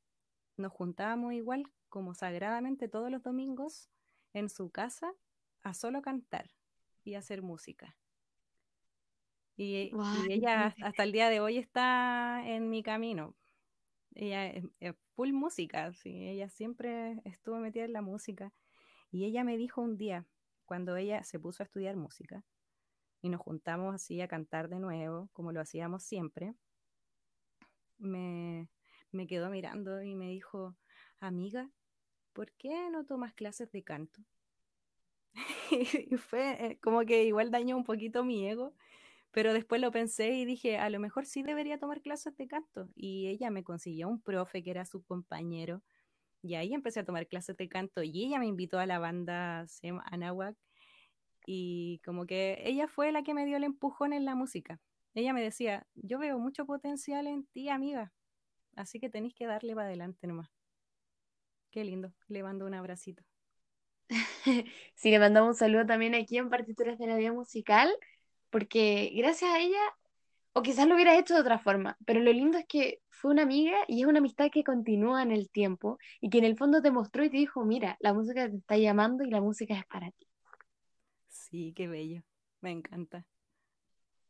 nos 0.57 0.73
juntábamos 0.73 1.33
igual 1.33 1.64
como 1.88 2.14
sagradamente 2.14 2.87
todos 2.87 3.11
los 3.11 3.25
domingos 3.25 3.90
en 4.35 4.49
su 4.50 4.71
casa 4.71 5.12
a 5.62 5.75
solo 5.75 6.00
cantar 6.00 6.49
y 7.08 7.14
hacer 7.14 7.42
música. 7.42 7.96
Y, 9.56 9.90
ella 10.28 10.74
hasta 10.82 11.02
el 11.02 11.12
día 11.12 11.30
de 11.30 11.40
hoy 11.40 11.58
está 11.58 12.42
en 12.46 12.70
mi 12.70 12.82
camino. 12.82 13.34
Ella 14.14 14.46
es, 14.46 14.64
full 15.14 15.32
música, 15.32 15.92
sí, 15.94 16.28
ella 16.28 16.48
siempre 16.48 17.20
estuvo 17.24 17.56
metida 17.58 17.84
en 17.84 17.92
la 17.92 18.02
música. 18.02 18.52
Y 19.10 19.24
ella 19.24 19.42
me 19.42 19.56
dijo 19.56 19.80
un 19.80 19.96
día, 19.96 20.26
cuando 20.64 20.96
ella 20.96 21.24
se 21.24 21.40
puso 21.40 21.62
a 21.62 21.66
estudiar 21.66 21.96
música, 21.96 22.44
y 23.20 23.30
nos 23.30 23.40
juntamos 23.40 23.94
así 23.94 24.20
a 24.20 24.28
cantar 24.28 24.68
de 24.68 24.78
nuevo, 24.78 25.28
como 25.32 25.50
lo 25.50 25.60
hacíamos 25.60 26.04
siempre, 26.04 26.54
me, 27.98 28.68
me 29.10 29.26
quedó 29.26 29.50
mirando 29.50 30.02
y 30.02 30.14
me 30.14 30.28
dijo, 30.28 30.76
amiga, 31.18 31.68
¿por 32.32 32.52
qué 32.52 32.90
no 32.90 33.04
tomas 33.06 33.34
clases 33.34 33.72
de 33.72 33.82
canto? 33.82 34.22
y 36.11 36.16
fue 36.16 36.66
eh, 36.66 36.78
como 36.80 37.00
que 37.00 37.25
igual 37.25 37.50
dañó 37.50 37.76
un 37.76 37.85
poquito 37.85 38.25
mi 38.25 38.47
ego, 38.49 38.75
pero 39.30 39.52
después 39.52 39.80
lo 39.80 39.90
pensé 39.90 40.30
y 40.30 40.45
dije, 40.45 40.78
a 40.78 40.90
lo 40.90 41.00
mejor 41.00 41.26
sí 41.26 41.42
debería 41.42 41.78
tomar 41.78 42.00
clases 42.02 42.37
de 42.37 42.49
canto. 42.49 42.88
Y 42.95 43.28
ella 43.28 43.50
me 43.50 43.64
consiguió 43.64 44.09
un 44.09 44.21
profe 44.21 44.62
que 44.62 44.71
era 44.71 44.85
su 44.85 45.02
compañero. 45.04 45.83
Y 46.42 46.54
ahí 46.54 46.75
empecé 46.75 47.00
a 47.00 47.04
tomar 47.04 47.26
clases 47.26 47.57
de 47.57 47.68
canto 47.68 48.02
y 48.02 48.25
ella 48.25 48.38
me 48.38 48.47
invitó 48.47 48.78
a 48.78 48.87
la 48.87 48.99
banda 48.99 49.66
Sem 49.68 50.00
Anahuac. 50.07 50.57
Y 51.47 52.00
como 52.04 52.26
que 52.26 52.61
ella 52.64 52.88
fue 52.88 53.12
la 53.12 53.23
que 53.23 53.35
me 53.35 53.47
dio 53.47 53.57
el 53.57 53.64
empujón 53.64 54.12
en 54.12 54.25
la 54.25 54.35
música. 54.35 54.80
Ella 55.14 55.33
me 55.33 55.42
decía, 55.42 55.87
yo 55.95 56.18
veo 56.18 56.38
mucho 56.38 56.66
potencial 56.66 57.26
en 57.26 57.47
ti, 57.47 57.68
amiga. 57.68 58.12
Así 58.76 59.00
que 59.00 59.11
tenéis 59.11 59.35
que 59.35 59.47
darle 59.47 59.75
para 59.75 59.88
adelante 59.88 60.26
nomás. 60.26 60.50
Qué 61.71 61.85
lindo. 61.85 62.12
Le 62.28 62.42
mando 62.42 62.66
un 62.66 62.75
abracito. 62.75 63.25
sí, 64.94 65.10
le 65.10 65.18
mandamos 65.18 65.50
un 65.50 65.54
saludo 65.54 65.86
también 65.86 66.14
aquí 66.14 66.38
en 66.38 66.50
Partituras 66.50 66.98
de 66.98 67.06
la 67.06 67.16
Vida 67.16 67.32
Musical, 67.32 67.90
porque 68.50 69.12
gracias 69.14 69.50
a 69.52 69.58
ella, 69.60 69.80
o 70.52 70.62
quizás 70.62 70.88
lo 70.88 70.94
hubiera 70.94 71.18
hecho 71.18 71.34
de 71.34 71.40
otra 71.40 71.58
forma, 71.58 71.96
pero 72.06 72.20
lo 72.20 72.32
lindo 72.32 72.58
es 72.58 72.66
que 72.66 73.00
fue 73.10 73.32
una 73.32 73.42
amiga 73.42 73.76
y 73.88 74.02
es 74.02 74.06
una 74.08 74.18
amistad 74.18 74.50
que 74.52 74.64
continúa 74.64 75.22
en 75.22 75.32
el 75.32 75.50
tiempo 75.50 75.98
y 76.20 76.30
que 76.30 76.38
en 76.38 76.44
el 76.44 76.56
fondo 76.56 76.82
te 76.82 76.90
mostró 76.90 77.24
y 77.24 77.30
te 77.30 77.36
dijo, 77.36 77.64
mira, 77.64 77.96
la 78.00 78.14
música 78.14 78.48
te 78.48 78.56
está 78.56 78.76
llamando 78.76 79.24
y 79.24 79.30
la 79.30 79.40
música 79.40 79.74
es 79.74 79.86
para 79.86 80.10
ti. 80.12 80.26
Sí, 81.28 81.72
qué 81.74 81.88
bello, 81.88 82.22
me 82.60 82.70
encanta. 82.70 83.24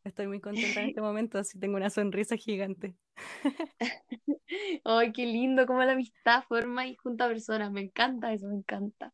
Estoy 0.05 0.27
muy 0.27 0.41
contenta 0.41 0.81
en 0.81 0.87
este 0.89 1.01
momento, 1.01 1.39
así 1.39 1.59
tengo 1.59 1.77
una 1.77 1.91
sonrisa 1.91 2.37
gigante. 2.37 2.97
Ay, 4.85 5.13
qué 5.13 5.27
lindo 5.27 5.67
cómo 5.67 5.83
la 5.85 5.93
amistad 5.93 6.45
forma 6.49 6.87
y 6.87 6.97
junta 6.97 7.29
personas, 7.29 7.71
me 7.73 7.83
encanta 7.83 8.33
eso, 8.33 8.49
me 8.49 8.57
encanta. 8.57 9.13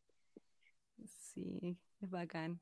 Sí, 1.35 1.77
es 1.99 2.09
bacán. 2.09 2.61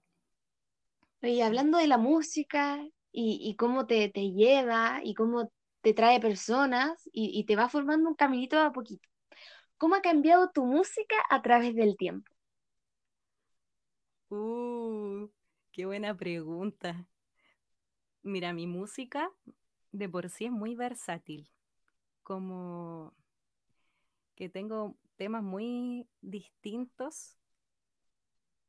Y 1.22 1.42
hablando 1.42 1.78
de 1.78 1.88
la 1.88 1.98
música 1.98 2.84
y, 3.12 3.56
cómo 3.56 3.86
te, 3.86 4.10
lleva 4.10 5.00
y 5.04 5.14
cómo 5.14 5.52
te 5.82 5.94
trae 5.94 6.20
personas 6.20 7.08
y, 7.14 7.46
te 7.46 7.56
va 7.56 7.70
formando 7.70 8.10
un 8.10 8.16
caminito 8.16 8.60
a 8.60 8.74
poquito. 8.74 9.08
¿Cómo 9.78 9.96
ha 9.96 10.02
cambiado 10.02 10.50
tu 10.52 10.66
música 10.66 11.16
a 11.30 11.42
través 11.42 11.76
del 11.76 11.96
tiempo? 11.96 12.32
Uh, 14.30 15.30
qué 15.72 15.86
buena 15.86 16.18
pregunta. 16.18 17.08
Mira, 18.24 18.54
mi 18.54 18.66
música 18.66 19.30
de 19.92 20.10
por 20.10 20.30
sí 20.30 20.46
es 20.46 20.52
muy 20.52 20.76
versátil. 20.76 21.48
Como 22.24 23.14
que 24.36 24.50
tengo 24.50 24.98
temas 25.16 25.44
muy 25.44 26.08
distintos 26.22 27.38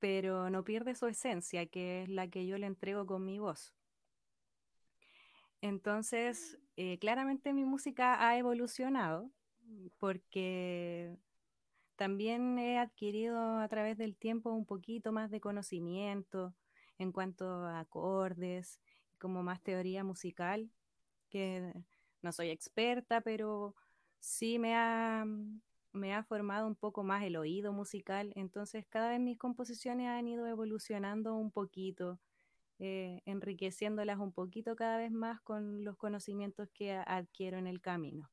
pero 0.04 0.50
no 0.50 0.64
pierde 0.64 0.94
su 0.94 1.06
esencia, 1.06 1.64
que 1.64 2.02
es 2.02 2.10
la 2.10 2.28
que 2.28 2.46
yo 2.46 2.58
le 2.58 2.66
entrego 2.66 3.06
con 3.06 3.24
mi 3.24 3.38
voz. 3.38 3.72
Entonces, 5.62 6.58
eh, 6.76 6.98
claramente 6.98 7.54
mi 7.54 7.64
música 7.64 8.28
ha 8.28 8.36
evolucionado 8.36 9.30
porque 9.96 11.16
también 11.96 12.58
he 12.58 12.78
adquirido 12.78 13.56
a 13.56 13.66
través 13.68 13.96
del 13.96 14.14
tiempo 14.14 14.50
un 14.50 14.66
poquito 14.66 15.10
más 15.10 15.30
de 15.30 15.40
conocimiento 15.40 16.54
en 16.98 17.10
cuanto 17.10 17.46
a 17.46 17.80
acordes, 17.80 18.82
como 19.18 19.42
más 19.42 19.62
teoría 19.62 20.04
musical, 20.04 20.68
que 21.30 21.72
no 22.20 22.30
soy 22.30 22.50
experta, 22.50 23.22
pero 23.22 23.74
sí 24.20 24.58
me 24.58 24.74
ha, 24.74 25.24
me 25.94 26.14
ha 26.14 26.24
formado 26.24 26.66
un 26.66 26.74
poco 26.74 27.02
más 27.04 27.22
el 27.22 27.36
oído 27.36 27.72
musical, 27.72 28.32
entonces 28.36 28.84
cada 28.88 29.08
vez 29.08 29.20
mis 29.20 29.38
composiciones 29.38 30.08
han 30.08 30.28
ido 30.28 30.46
evolucionando 30.46 31.34
un 31.36 31.50
poquito, 31.50 32.20
eh, 32.80 33.22
enriqueciéndolas 33.24 34.18
un 34.18 34.32
poquito 34.32 34.76
cada 34.76 34.98
vez 34.98 35.12
más 35.12 35.40
con 35.40 35.84
los 35.84 35.96
conocimientos 35.96 36.68
que 36.74 36.92
adquiero 36.92 37.58
en 37.58 37.66
el 37.66 37.80
camino. 37.80 38.28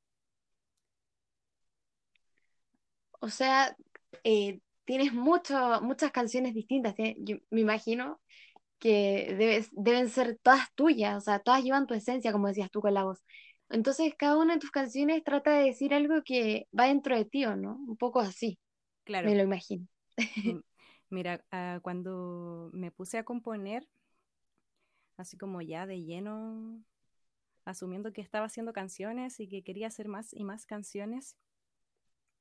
O 3.19 3.29
sea, 3.29 3.77
eh, 4.23 4.59
tienes 4.83 5.13
muchas 5.13 6.11
canciones 6.11 6.55
distintas, 6.55 6.95
me 6.97 7.61
imagino 7.61 8.19
que 8.79 9.67
deben 9.73 10.09
ser 10.09 10.39
todas 10.41 10.73
tuyas, 10.73 11.15
o 11.15 11.21
sea, 11.21 11.39
todas 11.39 11.63
llevan 11.63 11.85
tu 11.85 11.93
esencia, 11.93 12.31
como 12.31 12.47
decías 12.47 12.71
tú 12.71 12.81
con 12.81 12.95
la 12.95 13.03
voz. 13.03 13.23
Entonces, 13.71 14.13
cada 14.17 14.37
una 14.37 14.55
de 14.55 14.59
tus 14.59 14.71
canciones 14.71 15.23
trata 15.23 15.51
de 15.57 15.65
decir 15.65 15.93
algo 15.93 16.21
que 16.23 16.67
va 16.77 16.87
dentro 16.87 17.15
de 17.15 17.25
ti, 17.25 17.45
¿o 17.45 17.55
no? 17.55 17.75
Un 17.87 17.97
poco 17.97 18.19
así. 18.19 18.59
Claro. 19.05 19.29
Me 19.29 19.35
lo 19.35 19.43
imagino. 19.43 19.87
Mira, 21.09 21.43
ah, 21.51 21.79
cuando 21.81 22.69
me 22.73 22.91
puse 22.91 23.17
a 23.17 23.23
componer, 23.23 23.87
así 25.17 25.37
como 25.37 25.61
ya 25.61 25.85
de 25.85 26.03
lleno, 26.03 26.83
asumiendo 27.65 28.13
que 28.13 28.21
estaba 28.21 28.45
haciendo 28.45 28.73
canciones 28.73 29.39
y 29.39 29.47
que 29.47 29.63
quería 29.63 29.87
hacer 29.87 30.07
más 30.07 30.33
y 30.33 30.43
más 30.43 30.65
canciones, 30.65 31.37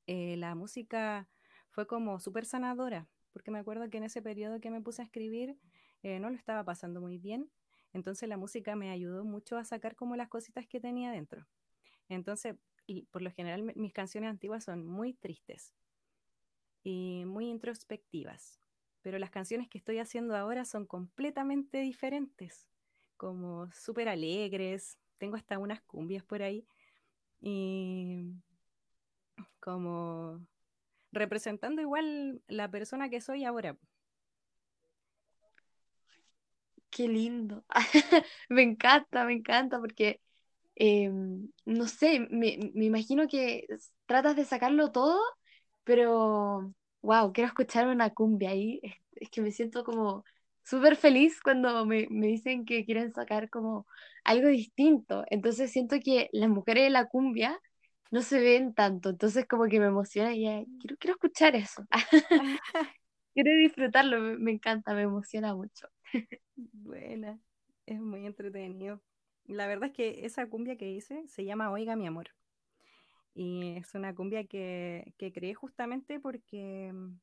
eh, 0.07 0.35
la 0.37 0.55
música 0.55 1.29
fue 1.69 1.87
como 1.87 2.19
súper 2.19 2.45
sanadora, 2.45 3.07
porque 3.33 3.51
me 3.51 3.59
acuerdo 3.59 3.89
que 3.89 3.97
en 3.97 4.03
ese 4.03 4.21
periodo 4.21 4.59
que 4.59 4.71
me 4.71 4.81
puse 4.81 5.01
a 5.01 5.05
escribir 5.05 5.57
eh, 6.03 6.19
no 6.19 6.29
lo 6.29 6.35
estaba 6.35 6.63
pasando 6.63 6.99
muy 6.99 7.17
bien 7.17 7.49
entonces 7.93 8.27
la 8.29 8.37
música 8.37 8.75
me 8.75 8.89
ayudó 8.91 9.23
mucho 9.23 9.57
a 9.57 9.65
sacar 9.65 9.95
como 9.95 10.15
las 10.15 10.29
cositas 10.29 10.67
que 10.67 10.79
tenía 10.79 11.11
dentro. 11.11 11.47
Entonces, 12.09 12.55
y 12.87 13.03
por 13.07 13.21
lo 13.21 13.31
general 13.31 13.63
mis 13.75 13.93
canciones 13.93 14.29
antiguas 14.29 14.63
son 14.65 14.85
muy 14.85 15.13
tristes 15.13 15.73
y 16.83 17.23
muy 17.25 17.49
introspectivas. 17.49 18.59
pero 19.01 19.19
las 19.19 19.31
canciones 19.31 19.67
que 19.67 19.77
estoy 19.77 19.97
haciendo 19.99 20.35
ahora 20.35 20.65
son 20.65 20.85
completamente 20.85 21.79
diferentes, 21.79 22.67
como 23.17 23.71
súper 23.71 24.09
alegres, 24.09 24.97
tengo 25.17 25.35
hasta 25.35 25.57
unas 25.59 25.81
cumbias 25.81 26.23
por 26.23 26.41
ahí, 26.43 26.67
y 27.41 28.33
como 29.59 30.45
representando 31.11 31.81
igual 31.81 32.41
la 32.47 32.69
persona 32.69 33.09
que 33.09 33.21
soy 33.21 33.43
ahora. 33.45 33.77
Qué 36.91 37.07
lindo. 37.07 37.65
me 38.49 38.63
encanta, 38.63 39.25
me 39.25 39.33
encanta, 39.33 39.79
porque, 39.79 40.21
em, 40.75 41.49
no 41.65 41.87
sé, 41.87 42.21
me, 42.31 42.59
me 42.75 42.85
imagino 42.85 43.27
que 43.27 43.67
tratas 44.07 44.35
de 44.37 44.45
sacarlo 44.45 44.91
todo, 44.91 45.19
pero, 45.85 46.73
wow, 47.01 47.33
quiero 47.33 47.47
escuchar 47.49 47.87
una 47.87 48.11
cumbia 48.11 48.51
ahí. 48.51 48.79
Es, 48.83 48.95
es 49.15 49.29
que 49.31 49.41
me 49.41 49.51
siento 49.51 49.83
como 49.85 50.25
súper 50.63 50.95
feliz 50.97 51.41
cuando 51.41 51.85
me, 51.85 52.07
me 52.11 52.27
dicen 52.27 52.65
que 52.65 52.85
quieren 52.85 53.13
sacar 53.13 53.49
como 53.49 53.87
algo 54.25 54.49
distinto. 54.49 55.25
Entonces 55.29 55.71
siento 55.71 55.97
que 56.03 56.29
las 56.33 56.49
mujeres 56.49 56.85
de 56.85 56.89
la 56.91 57.07
cumbia 57.07 57.59
no 58.11 58.21
se 58.23 58.39
ven 58.41 58.73
tanto, 58.75 59.09
entonces 59.11 59.47
como 59.47 59.67
que 59.67 59.79
me 59.79 59.87
emociona 59.87 60.33
y 60.35 60.43
ya, 60.43 60.63
quiero, 60.79 60.97
quiero 60.99 61.13
escuchar 61.15 61.55
eso. 61.55 61.85
quiero 63.35 63.51
disfrutarlo, 63.57 64.19
me, 64.21 64.37
me 64.37 64.51
encanta, 64.53 64.93
me 64.95 65.03
emociona 65.03 65.55
mucho. 65.55 65.87
Buena, 66.55 67.39
es 67.85 67.99
muy 67.99 68.25
entretenido. 68.25 69.01
La 69.45 69.67
verdad 69.67 69.89
es 69.89 69.95
que 69.95 70.25
esa 70.25 70.47
cumbia 70.47 70.77
que 70.77 70.91
hice 70.91 71.27
se 71.27 71.45
llama 71.45 71.71
Oiga 71.71 71.95
mi 71.95 72.07
amor. 72.07 72.29
Y 73.33 73.77
es 73.77 73.93
una 73.95 74.13
cumbia 74.13 74.45
que, 74.45 75.13
que 75.17 75.31
creé 75.31 75.53
justamente 75.53 76.19
porque 76.19 76.91
mm, 76.93 77.19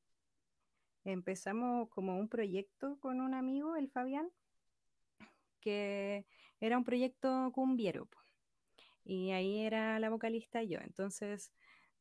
empezamos 1.05 1.89
como 1.91 2.17
un 2.17 2.29
proyecto 2.29 2.99
con 3.01 3.21
un 3.21 3.35
amigo, 3.35 3.77
el 3.77 3.91
Fabián, 3.91 4.31
que 5.61 6.27
era 6.61 6.79
un 6.79 6.85
proyecto 6.85 7.51
cumbiero. 7.53 8.09
Y 9.05 9.31
ahí 9.31 9.61
era 9.61 9.99
la 10.01 10.11
vocalista 10.11 10.63
yo. 10.63 10.79
Entonces 10.81 11.53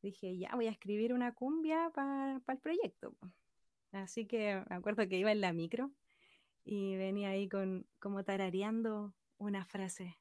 dije, 0.01 0.37
ya 0.37 0.55
voy 0.55 0.67
a 0.67 0.71
escribir 0.71 1.13
una 1.13 1.33
cumbia 1.33 1.89
para 1.93 2.41
el 2.47 2.59
proyecto. 2.59 3.13
Así 3.91 4.25
que 4.25 4.63
me 4.69 4.75
acuerdo 4.75 5.07
que 5.07 5.17
iba 5.17 5.31
en 5.31 5.41
la 5.41 5.53
micro 5.53 5.91
y 6.67 6.97
venía 6.97 7.31
ahí 7.31 7.49
con 7.49 7.87
como 7.99 8.25
tarareando 8.25 9.15
una 9.39 9.65
frase. 9.65 10.19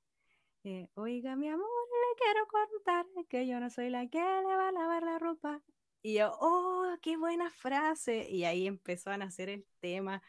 eh, 0.65 0.89
Oiga, 0.95 1.37
mi 1.37 1.49
amor, 1.49 1.67
le 1.67 2.17
quiero 2.25 2.47
contar 2.49 3.07
que 3.29 3.47
yo 3.47 3.61
no 3.61 3.71
soy 3.71 3.91
la 3.91 4.09
que 4.09 4.19
le 4.21 4.57
va 4.57 4.69
a 4.71 4.73
lavar 4.73 5.03
la 5.05 5.19
ropa. 5.21 5.63
Y 6.03 6.15
yo, 6.17 6.33
oh, 6.41 6.97
qué 7.03 7.17
buena 7.19 7.51
frase. 7.51 8.29
Y 8.31 8.45
ahí 8.45 8.67
empezó 8.69 9.11
a 9.11 9.19
nacer 9.19 9.49
el 9.51 9.67
tema. 9.81 10.23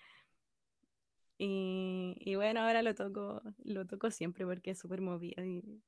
Y, 1.39 2.15
y 2.19 2.35
bueno, 2.35 2.61
ahora 2.61 2.81
lo 2.81 2.95
toco, 2.95 3.41
lo 3.63 3.85
toco 3.85 4.09
siempre 4.11 4.45
porque 4.45 4.71
es 4.71 4.79
súper 4.79 5.01
movido 5.01 5.43
y 5.45 5.83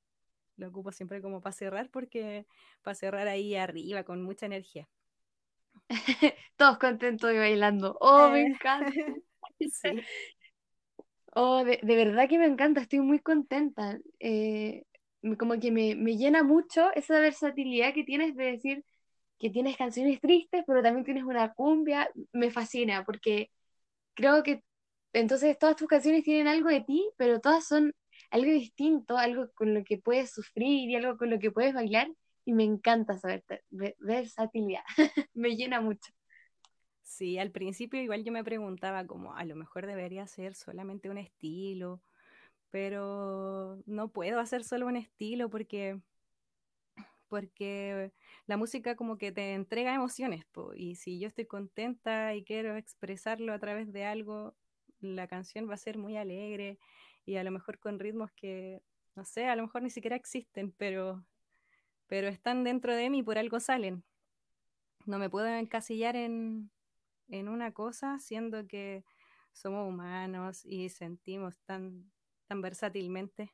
lo 0.57 0.69
ocupo 0.69 0.91
siempre 0.91 1.21
como 1.21 1.41
para 1.41 1.53
cerrar 1.55 1.89
porque 1.91 2.47
para 2.83 2.95
cerrar 2.95 3.27
ahí 3.29 3.55
arriba 3.55 4.03
con 4.03 4.23
mucha 4.23 4.45
energía. 4.47 4.89
Todos 6.57 6.77
contentos 6.77 7.31
y 7.33 7.37
bailando. 7.37 7.97
Oh, 8.01 8.29
me 8.31 8.41
Eh, 8.41 8.43
encanta. 8.43 9.19
Oh, 11.35 11.63
de, 11.63 11.79
de 11.83 11.95
verdad 11.95 12.27
que 12.27 12.37
me 12.39 12.45
encanta, 12.45 12.81
estoy 12.81 12.99
muy 13.01 13.19
contenta. 13.19 13.99
Eh, 14.19 14.83
como 15.37 15.59
que 15.59 15.71
me, 15.71 15.95
me 15.95 16.17
llena 16.17 16.43
mucho 16.43 16.91
esa 16.95 17.19
versatilidad 17.19 17.93
que 17.93 18.03
tienes 18.03 18.35
de 18.35 18.45
decir 18.45 18.85
que 19.39 19.49
tienes 19.49 19.77
canciones 19.77 20.21
tristes, 20.21 20.63
pero 20.67 20.83
también 20.83 21.05
tienes 21.05 21.23
una 21.23 21.53
cumbia. 21.53 22.09
Me 22.33 22.51
fascina 22.51 23.05
porque 23.05 23.51
creo 24.15 24.43
que 24.43 24.63
entonces 25.13 25.57
todas 25.59 25.75
tus 25.77 25.87
canciones 25.87 26.23
tienen 26.23 26.47
algo 26.47 26.69
de 26.69 26.81
ti, 26.81 27.09
pero 27.17 27.41
todas 27.41 27.67
son 27.67 27.93
algo 28.31 28.51
distinto, 28.51 29.17
algo 29.17 29.49
con 29.55 29.73
lo 29.75 29.83
que 29.85 29.97
puedes 29.99 30.31
sufrir 30.31 30.89
y 30.89 30.95
algo 30.95 31.17
con 31.17 31.29
lo 31.31 31.39
que 31.39 31.51
puedes 31.51 31.73
bailar. 31.73 32.09
Y 32.45 32.53
me 32.53 32.63
encanta 32.65 33.17
saber 33.19 33.43
versatilidad. 33.99 34.83
Me 35.35 35.55
llena 35.55 35.81
mucho. 35.81 36.11
Sí, 37.19 37.37
al 37.37 37.51
principio 37.51 38.01
igual 38.01 38.23
yo 38.23 38.31
me 38.31 38.45
preguntaba 38.45 39.05
como 39.05 39.35
a 39.35 39.43
lo 39.43 39.53
mejor 39.57 39.85
debería 39.85 40.25
ser 40.25 40.55
solamente 40.55 41.09
un 41.09 41.17
estilo, 41.17 42.01
pero 42.69 43.83
no 43.85 44.07
puedo 44.07 44.39
hacer 44.39 44.63
solo 44.63 44.87
un 44.87 44.95
estilo 44.95 45.49
porque, 45.49 45.99
porque 47.27 48.13
la 48.47 48.55
música 48.55 48.95
como 48.95 49.17
que 49.17 49.33
te 49.33 49.53
entrega 49.53 49.93
emociones, 49.93 50.45
y 50.77 50.95
si 50.95 51.19
yo 51.19 51.27
estoy 51.27 51.45
contenta 51.45 52.35
y 52.35 52.45
quiero 52.45 52.77
expresarlo 52.77 53.51
a 53.51 53.59
través 53.59 53.91
de 53.91 54.05
algo, 54.05 54.55
la 55.01 55.27
canción 55.27 55.69
va 55.69 55.73
a 55.73 55.77
ser 55.77 55.97
muy 55.97 56.15
alegre 56.15 56.79
y 57.25 57.35
a 57.35 57.43
lo 57.43 57.51
mejor 57.51 57.79
con 57.79 57.99
ritmos 57.99 58.31
que, 58.31 58.81
no 59.17 59.25
sé, 59.25 59.47
a 59.47 59.57
lo 59.57 59.63
mejor 59.63 59.81
ni 59.83 59.89
siquiera 59.89 60.15
existen, 60.15 60.71
pero, 60.71 61.25
pero 62.07 62.29
están 62.29 62.63
dentro 62.63 62.95
de 62.95 63.09
mí 63.09 63.19
y 63.19 63.23
por 63.23 63.37
algo 63.37 63.59
salen. 63.59 64.05
No 65.05 65.19
me 65.19 65.29
puedo 65.29 65.47
encasillar 65.47 66.15
en, 66.15 66.71
en 67.29 67.49
una 67.49 67.71
cosa, 67.71 68.19
siendo 68.19 68.67
que 68.67 69.03
somos 69.53 69.87
humanos 69.87 70.65
y 70.65 70.89
sentimos 70.89 71.57
tan, 71.65 72.11
tan 72.47 72.61
versátilmente 72.61 73.53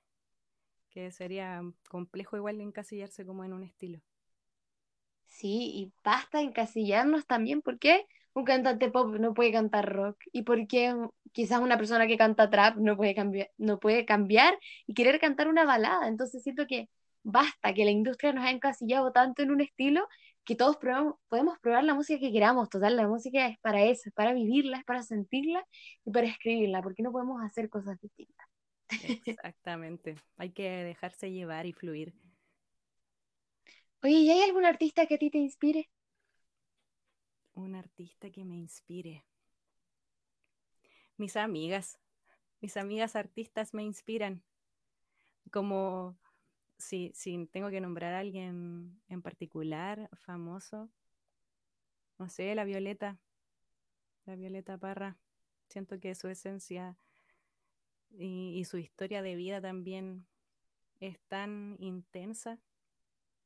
que 0.90 1.12
sería 1.12 1.62
complejo 1.90 2.38
igual 2.38 2.62
encasillarse 2.62 3.26
como 3.26 3.44
en 3.44 3.54
un 3.54 3.64
estilo. 3.64 4.02
Sí, 5.26 5.72
y 5.76 5.94
basta 6.04 6.42
encasillarnos 6.42 7.28
también. 7.28 7.62
¿Por 7.62 7.80
qué 7.80 8.06
un 8.34 8.46
cantante 8.46 8.90
pop 8.90 9.16
no 9.20 9.34
puede 9.34 9.52
cantar 9.52 9.92
rock? 9.94 10.18
¿Y 10.32 10.44
por 10.44 10.68
qué 10.68 10.94
quizás 11.34 11.60
una 11.60 11.78
persona 11.78 12.08
que 12.08 12.18
canta 12.18 12.50
trap 12.50 12.78
no 12.78 12.96
puede 12.98 13.16
cambiar, 13.16 13.52
no 13.58 13.80
puede 13.80 14.06
cambiar 14.06 14.58
y 14.88 14.94
querer 14.94 15.20
cantar 15.20 15.48
una 15.50 15.66
balada? 15.66 16.08
Entonces 16.08 16.44
siento 16.44 16.66
que 16.68 16.90
basta, 17.26 17.74
que 17.74 17.86
la 17.86 17.92
industria 17.92 18.34
nos 18.34 18.46
ha 18.46 18.52
encasillado 18.52 19.12
tanto 19.12 19.42
en 19.42 19.52
un 19.52 19.60
estilo 19.60 20.08
que 20.46 20.56
todos 20.56 20.78
probamos- 20.78 21.16
podemos 21.28 21.58
probar 21.60 21.84
la 21.84 21.96
música 21.96 22.20
que 22.20 22.32
queramos. 22.32 22.70
Total, 22.70 22.96
la 22.96 23.08
música 23.08 23.48
es 23.48 23.58
para 23.60 23.84
eso, 23.84 24.10
es 24.10 24.14
para 24.14 24.34
vivirla, 24.34 24.78
es 24.78 24.86
para 24.86 25.02
sentirla 25.02 25.66
y 26.06 26.12
para 26.12 26.28
escribirla. 26.28 26.84
¿Por 26.84 26.94
qué 26.94 27.04
no 27.04 27.12
podemos 27.12 27.42
hacer 27.42 27.70
cosas 27.70 28.00
distintas? 28.00 28.48
Exactamente. 29.26 30.16
Hay 30.38 30.52
que 30.52 30.70
dejarse 30.70 31.32
llevar 31.32 31.66
y 31.66 31.74
fluir. 31.74 32.14
Oye, 34.04 34.20
¿y 34.20 34.30
hay 34.30 34.44
algún 34.44 34.66
artista 34.66 35.08
que 35.08 35.16
a 35.16 35.18
ti 35.18 35.32
te 35.32 35.40
inspire? 35.40 35.90
Un 37.56 37.74
artista 37.74 38.30
que 38.30 38.46
me 38.46 38.56
inspire. 38.56 39.26
Mis 41.18 41.36
amigas, 41.38 41.98
mis 42.62 42.78
amigas 42.78 43.16
artistas 43.16 43.74
me 43.74 43.82
inspiran. 43.82 44.44
Como 45.52 46.18
si, 46.78 47.12
si 47.16 47.48
tengo 47.48 47.70
que 47.70 47.82
nombrar 47.82 48.14
a 48.14 48.20
alguien 48.20 49.02
en 49.10 49.22
particular, 49.22 50.10
famoso, 50.16 50.90
no 52.20 52.30
sé, 52.30 52.54
la 52.56 52.64
Violeta, 52.66 53.18
la 54.26 54.36
Violeta 54.36 54.78
Parra. 54.78 55.18
Siento 55.70 56.00
que 56.00 56.14
su 56.16 56.28
esencia 56.28 56.96
y, 58.18 58.58
y 58.60 58.66
su 58.66 58.78
historia 58.78 59.22
de 59.22 59.36
vida 59.36 59.62
también 59.62 60.26
es 61.00 61.20
tan 61.30 61.78
intensa. 61.80 62.60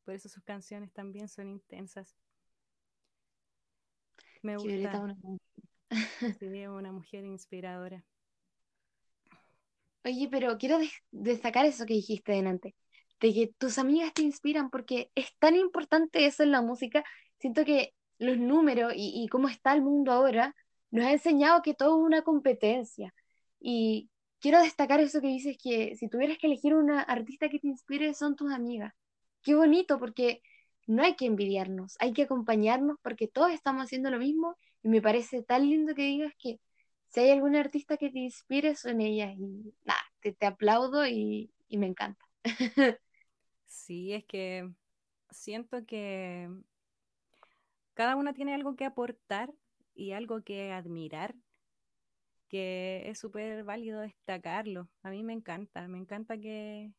Por 0.05 0.15
eso 0.15 0.29
sus 0.29 0.43
canciones 0.43 0.91
también 0.93 1.29
son 1.29 1.49
intensas. 1.49 2.15
Me 4.41 4.57
Violeta 4.61 4.97
gusta, 4.97 4.97
es 4.97 5.03
una 5.03 5.15
sí, 6.39 6.65
una 6.67 6.91
mujer 6.91 7.25
inspiradora. 7.25 8.03
Oye, 10.05 10.27
pero 10.31 10.57
quiero 10.57 10.79
des- 10.79 10.91
destacar 11.11 11.65
eso 11.65 11.85
que 11.85 11.93
dijiste 11.93 12.31
delante, 12.33 12.75
de 13.19 13.33
que 13.33 13.53
tus 13.57 13.77
amigas 13.77 14.13
te 14.13 14.21
inspiran 14.21 14.69
porque 14.69 15.11
es 15.15 15.27
tan 15.39 15.55
importante 15.55 16.25
eso 16.25 16.43
en 16.43 16.51
la 16.51 16.61
música. 16.61 17.03
Siento 17.39 17.65
que 17.65 17.93
los 18.17 18.37
números 18.37 18.93
y, 18.95 19.23
y 19.23 19.27
cómo 19.29 19.49
está 19.49 19.73
el 19.73 19.81
mundo 19.81 20.11
ahora 20.11 20.55
nos 20.91 21.05
ha 21.05 21.11
enseñado 21.11 21.61
que 21.61 21.73
todo 21.73 21.99
es 21.99 22.05
una 22.05 22.21
competencia. 22.23 23.13
Y 23.59 24.09
quiero 24.39 24.61
destacar 24.61 24.99
eso 24.99 25.21
que 25.21 25.27
dices 25.27 25.57
que 25.61 25.95
si 25.95 26.09
tuvieras 26.09 26.37
que 26.37 26.47
elegir 26.47 26.73
una 26.75 27.01
artista 27.01 27.49
que 27.49 27.59
te 27.59 27.67
inspire, 27.67 28.13
son 28.13 28.35
tus 28.35 28.51
amigas. 28.51 28.93
Qué 29.41 29.55
bonito, 29.55 29.99
porque 29.99 30.41
no 30.87 31.03
hay 31.03 31.15
que 31.15 31.25
envidiarnos, 31.25 31.95
hay 31.99 32.13
que 32.13 32.23
acompañarnos 32.23 32.97
porque 33.03 33.27
todos 33.27 33.51
estamos 33.51 33.83
haciendo 33.83 34.09
lo 34.09 34.17
mismo 34.19 34.57
y 34.83 34.89
me 34.89 35.01
parece 35.01 35.43
tan 35.43 35.69
lindo 35.69 35.93
que 35.95 36.03
digas 36.03 36.33
que 36.39 36.59
si 37.09 37.21
hay 37.21 37.31
algún 37.31 37.55
artista 37.55 37.97
que 37.97 38.09
te 38.09 38.19
inspire, 38.19 38.75
son 38.75 39.01
ellas. 39.01 39.33
Y 39.37 39.73
nada, 39.85 40.01
te, 40.21 40.33
te 40.33 40.45
aplaudo 40.45 41.05
y, 41.07 41.51
y 41.67 41.77
me 41.77 41.87
encanta. 41.87 42.25
Sí, 43.69 44.13
es 44.13 44.25
que 44.25 44.67
siento 45.29 45.85
que 45.85 46.49
cada 47.93 48.15
una 48.15 48.33
tiene 48.33 48.55
algo 48.55 48.75
que 48.75 48.83
aportar 48.85 49.53
y 49.93 50.13
algo 50.13 50.41
que 50.41 50.71
admirar, 50.71 51.35
que 52.47 53.03
es 53.05 53.19
súper 53.19 53.63
válido 53.63 54.01
destacarlo. 54.01 54.89
A 55.03 55.11
mí 55.11 55.23
me 55.23 55.33
encanta, 55.33 55.87
me 55.87 55.99
encanta 55.99 56.39
que, 56.39 56.91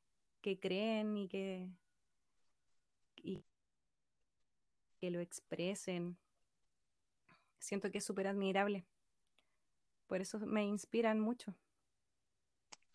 que 0.43 0.61
creen 0.61 1.17
y 1.17 1.29
que, 1.29 1.69
y 3.17 3.43
que 5.01 5.11
lo 5.11 5.19
expresen. 5.21 6.17
Siento 7.59 7.91
que 7.91 7.99
es 7.99 8.05
súper 8.05 8.29
admirable. 8.29 8.87
por 10.07 10.21
eso 10.21 10.39
me 10.41 10.65
inspiran 10.65 11.19
mucho. 11.19 11.55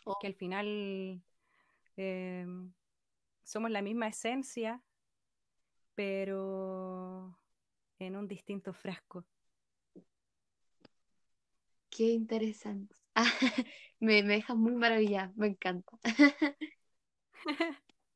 Oh. 0.05 0.17
Que 0.21 0.27
al 0.27 0.35
final 0.35 1.21
eh, 1.97 2.45
somos 3.45 3.71
la 3.71 3.81
misma 3.81 4.07
esencia, 4.09 4.81
pero 5.95 7.39
en 7.99 8.15
un 8.17 8.27
distinto 8.27 8.73
frasco. 8.73 9.25
Qué 11.89 12.03
interesante. 12.11 12.95
Ah, 13.15 13.23
me, 13.99 14.23
me 14.23 14.35
deja 14.35 14.55
muy 14.55 14.73
maravillada, 14.75 15.31
me 15.35 15.47
encanta. 15.47 15.97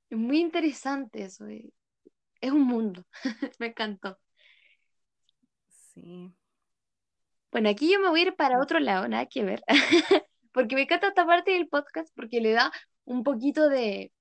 Es 0.09 0.17
muy 0.17 0.39
interesante 0.39 1.23
eso. 1.23 1.47
eh. 1.47 1.71
Es 2.41 2.51
un 2.51 2.63
mundo. 2.63 3.05
Me 3.59 3.67
encantó. 3.67 4.19
Sí. 5.67 6.33
Bueno, 7.51 7.69
aquí 7.69 7.91
yo 7.91 7.99
me 7.99 8.09
voy 8.09 8.21
a 8.21 8.23
ir 8.23 8.35
para 8.35 8.59
otro 8.61 8.79
lado, 8.79 9.07
nada 9.07 9.25
que 9.27 9.43
ver. 9.43 9.61
Porque 10.51 10.75
me 10.75 10.83
encanta 10.83 11.07
esta 11.09 11.25
parte 11.25 11.51
del 11.51 11.67
podcast 11.69 12.13
porque 12.15 12.41
le 12.41 12.51
da 12.51 12.71
un 13.05 13.23
poquito 13.23 13.69
de, 13.69 14.11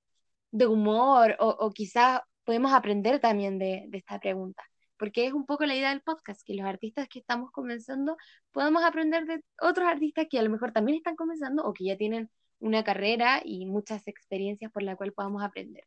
de 0.51 0.67
humor 0.67 1.35
o, 1.39 1.49
o 1.49 1.71
quizás 1.71 2.21
podemos 2.43 2.71
aprender 2.73 3.19
también 3.19 3.59
de, 3.59 3.85
de 3.89 3.97
esta 3.97 4.19
pregunta. 4.19 4.63
Porque 4.97 5.27
es 5.27 5.33
un 5.33 5.45
poco 5.45 5.65
la 5.65 5.75
idea 5.75 5.89
del 5.89 6.01
podcast, 6.01 6.41
que 6.45 6.55
los 6.55 6.65
artistas 6.65 7.07
que 7.07 7.19
estamos 7.19 7.51
comenzando 7.51 8.17
podamos 8.51 8.83
aprender 8.83 9.25
de 9.25 9.43
otros 9.61 9.87
artistas 9.87 10.27
que 10.29 10.39
a 10.39 10.43
lo 10.43 10.49
mejor 10.49 10.71
también 10.71 10.97
están 10.97 11.15
comenzando 11.15 11.63
o 11.63 11.73
que 11.73 11.85
ya 11.85 11.97
tienen 11.97 12.29
una 12.59 12.83
carrera 12.83 13.41
y 13.43 13.65
muchas 13.65 14.07
experiencias 14.07 14.71
por 14.71 14.83
la 14.83 14.95
cual 14.95 15.13
podamos 15.13 15.43
aprender. 15.43 15.85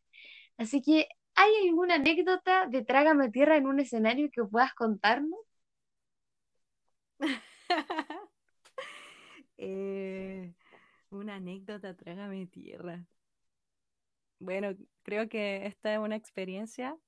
Así 0.58 0.82
que, 0.82 1.08
¿hay 1.34 1.50
alguna 1.68 1.96
anécdota 1.96 2.66
de 2.66 2.84
Trágame 2.84 3.30
Tierra 3.30 3.56
en 3.56 3.66
un 3.66 3.80
escenario 3.80 4.30
que 4.32 4.44
puedas 4.44 4.74
contarnos? 4.74 5.40
Eh, 9.64 10.52
una 11.10 11.36
anécdota, 11.36 11.94
trágame 11.96 12.46
tierra. 12.48 13.06
Bueno, 14.42 14.76
creo 15.04 15.28
que 15.28 15.66
esta 15.66 15.94
es 15.94 16.00
una 16.00 16.16
experiencia 16.16 16.98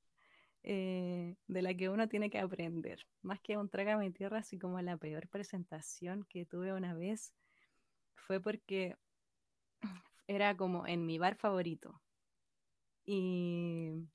eh, 0.63 1.35
de 1.49 1.63
la 1.63 1.75
que 1.75 1.89
uno 1.89 2.09
tiene 2.09 2.31
que 2.31 2.39
aprender. 2.39 3.09
Más 3.23 3.41
que 3.41 3.57
un 3.57 3.69
trágame 3.69 4.13
tierra, 4.13 4.39
así 4.39 4.57
como 4.57 4.81
la 4.81 4.97
peor 4.99 5.27
presentación 5.29 6.25
que 6.29 6.47
tuve 6.47 6.73
una 6.73 6.95
vez 6.95 7.35
fue 8.15 8.41
porque 8.41 8.97
era 10.29 10.57
como 10.57 10.87
en 10.87 11.07
mi 11.07 11.19
bar 11.19 11.35
favorito. 11.35 12.01
Y 13.05 14.07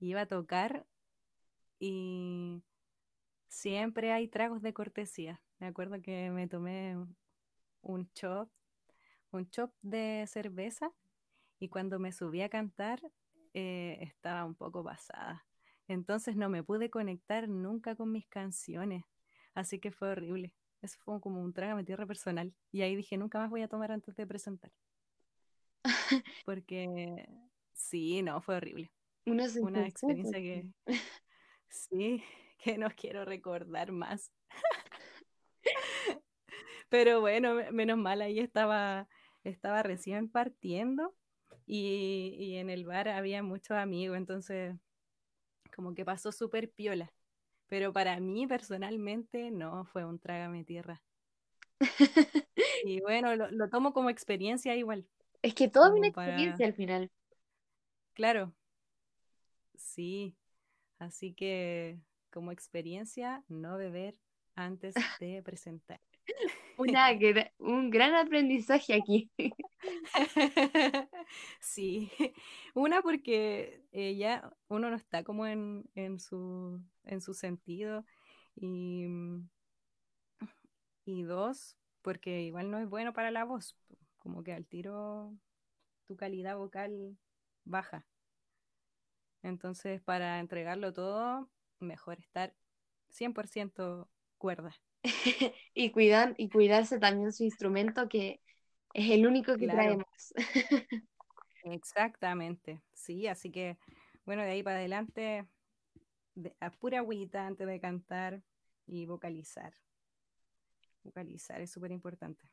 iba 0.00 0.22
a 0.22 0.26
tocar 0.26 0.86
y 1.78 2.62
siempre 3.46 4.12
hay 4.12 4.26
tragos 4.28 4.62
de 4.62 4.72
cortesía. 4.72 5.42
Me 5.58 5.66
acuerdo 5.66 6.00
que 6.00 6.30
me 6.30 6.48
tomé 6.48 6.96
un 7.82 8.10
chop, 8.14 8.48
un 9.32 9.50
chop 9.50 9.74
de 9.82 10.24
cerveza 10.28 10.94
y 11.58 11.68
cuando 11.68 11.98
me 11.98 12.12
subí 12.12 12.42
a 12.42 12.48
cantar 12.48 13.00
eh, 13.54 13.98
estaba 14.02 14.44
un 14.44 14.54
poco 14.54 14.84
pasada. 14.84 15.46
Entonces 15.88 16.36
no 16.36 16.48
me 16.48 16.62
pude 16.62 16.90
conectar 16.90 17.48
nunca 17.48 17.94
con 17.96 18.12
mis 18.12 18.26
canciones, 18.28 19.04
así 19.54 19.78
que 19.78 19.90
fue 19.92 20.10
horrible. 20.10 20.52
Eso 20.82 20.98
fue 21.04 21.20
como 21.20 21.40
un 21.42 21.52
trágame 21.52 21.84
tierra 21.84 22.06
personal. 22.06 22.54
Y 22.72 22.82
ahí 22.82 22.94
dije, 22.96 23.16
nunca 23.16 23.38
más 23.38 23.48
voy 23.50 23.62
a 23.62 23.68
tomar 23.68 23.92
antes 23.92 24.14
de 24.16 24.26
presentar. 24.26 24.72
Porque 26.44 27.26
sí, 27.72 28.22
no, 28.22 28.40
fue 28.42 28.56
horrible. 28.56 28.92
Una 29.24 29.44
Una 29.62 29.86
experiencia 29.86 30.38
que 30.38 30.66
sí, 31.68 32.22
que 32.58 32.78
no 32.78 32.88
quiero 32.90 33.24
recordar 33.24 33.92
más. 33.92 34.32
Pero 36.88 37.20
bueno, 37.20 37.54
me- 37.54 37.72
menos 37.72 37.98
mal 37.98 38.20
ahí 38.22 38.38
estaba, 38.38 39.08
estaba 39.44 39.82
recién 39.82 40.28
partiendo 40.28 41.14
y, 41.66 42.36
y 42.38 42.56
en 42.56 42.70
el 42.70 42.84
bar 42.86 43.08
había 43.08 43.42
muchos 43.42 43.76
amigos, 43.76 44.16
entonces 44.16 44.76
como 45.74 45.94
que 45.94 46.04
pasó 46.04 46.32
súper 46.32 46.70
piola. 46.70 47.12
Pero 47.68 47.92
para 47.92 48.18
mí 48.20 48.46
personalmente 48.46 49.50
no 49.50 49.84
fue 49.86 50.04
un 50.04 50.18
trágame 50.18 50.64
tierra. 50.64 51.02
Y 52.84 53.00
bueno, 53.00 53.34
lo, 53.36 53.50
lo 53.50 53.68
tomo 53.68 53.92
como 53.92 54.10
experiencia 54.10 54.74
igual, 54.76 55.06
Es 55.42 55.54
que 55.54 55.68
todo 55.68 55.86
es 55.86 55.92
una 55.98 56.10
para, 56.12 56.28
experiencia 56.28 56.66
al 56.66 56.74
final. 56.74 57.10
claro, 58.14 58.54
sí. 59.74 60.36
Así 60.98 61.34
que 61.34 62.00
como 62.30 62.52
experiencia, 62.52 63.44
no 63.48 63.76
beber 63.76 64.14
antes 64.54 64.94
de 65.20 65.42
presentar. 65.42 66.00
Una 66.78 67.08
un 67.58 67.90
gran 67.90 68.14
aprendizaje 68.14 68.94
aquí. 68.94 69.30
Sí, 71.60 72.10
una 72.74 73.02
porque 73.02 73.82
ya 74.18 74.50
uno 74.68 74.90
no 74.90 74.96
está 74.96 75.24
como 75.24 75.46
en, 75.46 75.84
en 75.94 76.18
su, 76.18 76.80
en 77.04 77.20
su 77.20 77.34
sentido 77.34 78.04
y, 78.56 79.06
y 81.04 81.22
dos, 81.22 81.76
porque 82.02 82.42
igual 82.42 82.70
no 82.70 82.78
es 82.78 82.88
bueno 82.88 83.12
para 83.12 83.30
la 83.30 83.44
voz, 83.44 83.76
como 84.18 84.42
que 84.42 84.52
al 84.52 84.66
tiro 84.66 85.34
tu 86.06 86.16
calidad 86.16 86.56
vocal 86.56 87.16
baja. 87.64 88.06
Entonces, 89.42 90.02
para 90.02 90.40
entregarlo 90.40 90.92
todo, 90.92 91.48
mejor 91.80 92.18
estar 92.18 92.54
100% 93.08 94.08
cuerda. 94.38 94.74
Y 95.74 95.90
cuidan, 95.90 96.34
y 96.38 96.48
cuidarse 96.48 96.98
también 96.98 97.32
su 97.32 97.44
instrumento, 97.44 98.08
que 98.08 98.40
es 98.94 99.10
el 99.10 99.26
único 99.26 99.56
que 99.56 99.66
Claro. 99.66 99.76
traemos. 99.76 100.34
Exactamente, 101.64 102.80
sí, 102.92 103.26
así 103.26 103.50
que 103.50 103.76
bueno, 104.24 104.42
de 104.42 104.50
ahí 104.50 104.62
para 104.62 104.78
adelante, 104.78 105.46
de- 106.34 106.54
a 106.60 106.70
pura 106.70 106.98
agüita 106.98 107.46
antes 107.46 107.66
de 107.66 107.80
cantar 107.80 108.42
y 108.86 109.06
vocalizar. 109.06 109.72
Vocalizar 111.04 111.60
es 111.60 111.70
súper 111.70 111.92
importante. 111.92 112.48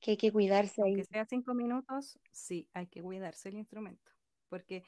Que 0.00 0.12
hay 0.12 0.16
que 0.16 0.32
cuidarse 0.32 0.82
ahí. 0.82 0.92
Aunque 0.92 1.04
sea 1.04 1.26
cinco 1.26 1.54
minutos, 1.54 2.18
sí, 2.30 2.68
hay 2.72 2.86
que 2.86 3.02
cuidarse 3.02 3.50
el 3.50 3.56
instrumento. 3.56 4.10
Porque, 4.48 4.82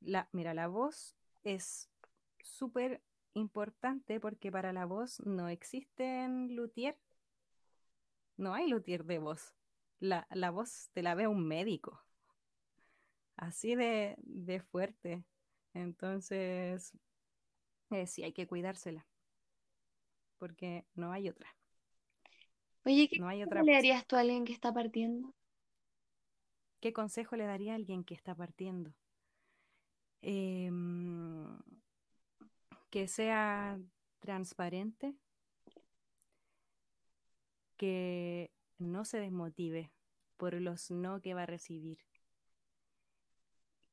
la, 0.00 0.28
mira, 0.32 0.52
la 0.52 0.68
voz 0.68 1.16
es 1.44 1.90
súper 2.42 3.02
importante 3.34 4.20
porque 4.20 4.50
para 4.50 4.72
la 4.72 4.84
voz 4.84 5.20
no 5.20 5.48
existen 5.48 6.54
luthier, 6.54 6.98
no 8.36 8.54
hay 8.54 8.68
luthier 8.68 9.04
de 9.04 9.18
voz. 9.18 9.54
La, 10.00 10.26
la 10.30 10.50
voz 10.50 10.90
te 10.92 11.02
la 11.02 11.14
ve 11.14 11.26
un 11.26 11.46
médico. 11.46 12.02
Así 13.36 13.74
de, 13.74 14.16
de 14.18 14.60
fuerte. 14.60 15.24
Entonces, 15.74 16.92
eh, 17.90 18.06
sí, 18.06 18.22
hay 18.24 18.32
que 18.32 18.46
cuidársela. 18.46 19.06
Porque 20.38 20.84
no 20.94 21.12
hay 21.12 21.28
otra. 21.28 21.54
Oye, 22.84 23.08
¿qué 23.08 23.18
No 23.20 23.28
hay 23.28 23.44
otra 23.44 23.62
le 23.62 23.72
darías 23.72 24.06
tú 24.06 24.16
a 24.16 24.20
alguien 24.20 24.44
que 24.44 24.52
está 24.52 24.72
partiendo? 24.72 25.32
¿Qué 26.80 26.92
consejo 26.92 27.36
le 27.36 27.44
daría 27.44 27.72
a 27.72 27.76
alguien 27.76 28.02
que 28.02 28.14
está 28.14 28.34
partiendo? 28.34 28.92
Em, 30.20 31.31
que 32.92 33.08
sea 33.08 33.80
transparente, 34.20 35.16
que 37.78 38.52
no 38.76 39.06
se 39.06 39.18
desmotive 39.18 39.90
por 40.36 40.52
los 40.60 40.90
no 40.90 41.22
que 41.22 41.32
va 41.32 41.44
a 41.44 41.46
recibir, 41.46 42.04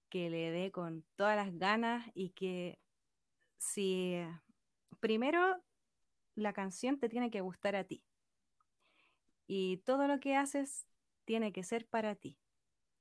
que 0.09 0.29
le 0.29 0.51
dé 0.51 0.73
con 0.73 1.05
todas 1.15 1.37
las 1.37 1.57
ganas 1.57 2.11
y 2.13 2.31
que 2.31 2.77
si 3.57 4.17
primero 4.99 5.63
la 6.35 6.51
canción 6.51 6.99
te 6.99 7.07
tiene 7.07 7.31
que 7.31 7.39
gustar 7.39 7.77
a 7.77 7.85
ti 7.85 8.03
y 9.47 9.77
todo 9.77 10.07
lo 10.07 10.19
que 10.19 10.35
haces 10.35 10.85
tiene 11.23 11.53
que 11.53 11.63
ser 11.63 11.87
para 11.87 12.15
ti, 12.15 12.37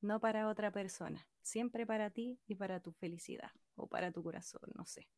no 0.01 0.21
para 0.21 0.47
otra 0.47 0.71
persona, 0.71 1.27
siempre 1.43 1.87
para 1.87 2.11
ti 2.11 2.39
y 2.47 2.55
para 2.55 2.79
tu 2.79 2.93
felicidad 2.93 3.51
o 3.75 3.89
para 3.89 4.13
tu 4.13 4.23
corazón, 4.23 4.63
no 4.77 4.87
sé. 4.87 5.09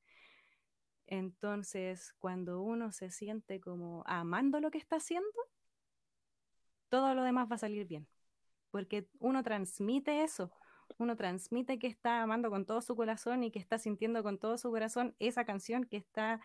Entonces, 1.11 2.15
cuando 2.21 2.63
uno 2.63 2.93
se 2.93 3.11
siente 3.11 3.61
como 3.61 4.05
amando 4.07 4.61
lo 4.61 4.71
que 4.71 4.79
está 4.79 4.97
haciendo, 4.97 5.29
todo 6.89 7.15
lo 7.15 7.25
demás 7.25 7.51
va 7.51 7.57
a 7.57 7.59
salir 7.59 7.85
bien, 7.87 8.07
porque 8.71 9.09
uno 9.19 9.43
transmite 9.43 10.23
eso, 10.23 10.53
uno 10.99 11.17
transmite 11.17 11.81
que 11.81 11.89
está 11.89 12.23
amando 12.23 12.49
con 12.49 12.65
todo 12.65 12.81
su 12.81 12.95
corazón 12.95 13.43
y 13.43 13.51
que 13.51 13.59
está 13.59 13.77
sintiendo 13.79 14.23
con 14.23 14.39
todo 14.39 14.57
su 14.57 14.71
corazón 14.71 15.17
esa 15.19 15.45
canción 15.45 15.85
que 15.85 15.97
está 15.97 16.41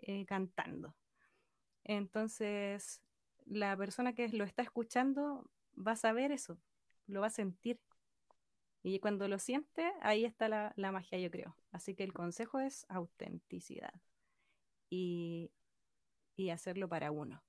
eh, 0.00 0.26
cantando. 0.26 0.94
Entonces, 1.82 3.00
la 3.46 3.74
persona 3.78 4.12
que 4.12 4.28
lo 4.28 4.44
está 4.44 4.60
escuchando 4.60 5.48
va 5.74 5.92
a 5.92 5.96
saber 5.96 6.32
eso, 6.32 6.58
lo 7.06 7.22
va 7.22 7.28
a 7.28 7.30
sentir. 7.30 7.80
Y 8.82 8.98
cuando 9.00 9.28
lo 9.28 9.38
siente, 9.38 9.92
ahí 10.02 10.24
está 10.24 10.48
la, 10.48 10.72
la 10.76 10.92
magia, 10.92 11.18
yo 11.18 11.30
creo. 11.30 11.56
Así 11.72 11.94
que 11.94 12.04
el 12.04 12.12
consejo 12.12 12.60
es 12.60 12.86
autenticidad 12.88 13.92
y, 14.90 15.52
y 16.36 16.50
hacerlo 16.50 16.88
para 16.88 17.10
uno. 17.12 17.42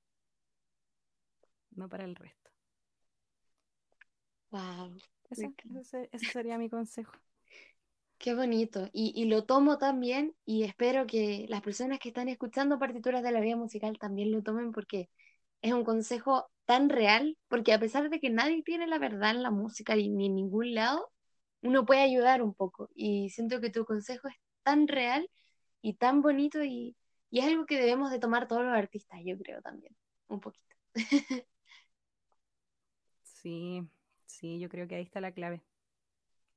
no 1.76 1.90
para 1.90 2.06
el 2.06 2.16
resto. 2.16 2.52
Wow. 4.52 5.02
Ese, 5.30 5.54
ese- 5.74 6.10
ese 6.14 6.30
sería 6.30 6.58
mi 6.58 6.70
consejo. 6.70 7.12
Qué 8.18 8.34
bonito. 8.36 8.90
Y, 8.94 9.12
y 9.16 9.26
lo 9.26 9.44
tomo 9.46 9.78
también 9.78 10.34
y 10.46 10.64
espero 10.64 11.06
que 11.08 11.46
las 11.50 11.62
personas 11.62 12.00
que 12.00 12.10
están 12.10 12.30
escuchando 12.30 12.80
partituras 12.80 13.22
de 13.24 13.32
la 13.32 13.42
vida 13.42 13.58
musical 13.58 13.98
también 14.00 14.32
lo 14.32 14.42
tomen 14.44 14.72
porque 14.72 15.10
es 15.62 15.74
un 15.74 15.86
consejo 15.86 16.50
tan 16.66 16.90
real, 16.90 17.38
porque 17.50 17.74
a 17.74 17.80
pesar 17.80 18.10
de 18.10 18.20
que 18.22 18.30
nadie 18.32 18.64
tiene 18.64 18.88
la 18.88 19.00
verdad 19.00 19.32
en 19.32 19.44
la 19.44 19.52
música 19.52 19.98
y 19.98 20.10
ni 20.10 20.28
en 20.28 20.36
ningún 20.36 20.74
lado, 20.76 21.12
uno 21.64 21.86
puede 21.86 22.02
ayudar 22.02 22.42
un 22.42 22.54
poco. 22.54 22.90
Y 22.96 23.30
siento 23.30 23.62
que 23.62 23.70
tu 23.70 23.86
consejo 23.86 24.28
es 24.28 24.36
tan 24.64 24.88
real 24.88 25.30
y 25.82 25.96
tan 25.96 26.22
bonito 26.22 26.64
y, 26.64 26.96
y 27.30 27.40
es 27.40 27.46
algo 27.46 27.66
que 27.66 27.78
debemos 27.80 28.12
de 28.12 28.20
tomar 28.20 28.48
todos 28.48 28.64
los 28.64 28.74
artistas, 28.74 29.20
yo 29.26 29.38
creo 29.38 29.62
también, 29.62 29.96
un 30.28 30.40
poquito. 30.40 30.76
Sí, 33.24 33.88
sí, 34.26 34.60
yo 34.60 34.70
creo 34.70 34.88
que 34.88 34.96
ahí 34.96 35.04
está 35.04 35.20
la 35.22 35.32
clave. 35.34 35.64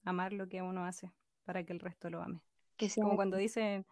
Amar 0.05 0.33
lo 0.33 0.49
que 0.49 0.63
uno 0.63 0.85
hace 0.87 1.13
para 1.45 1.65
que 1.65 1.73
el 1.73 1.81
resto 1.81 2.11
lo 2.11 2.23
ame. 2.23 2.41
Que 2.77 2.89
sea 2.89 3.03
Como 3.05 3.17
cuando 3.17 3.37
dicen, 3.37 3.87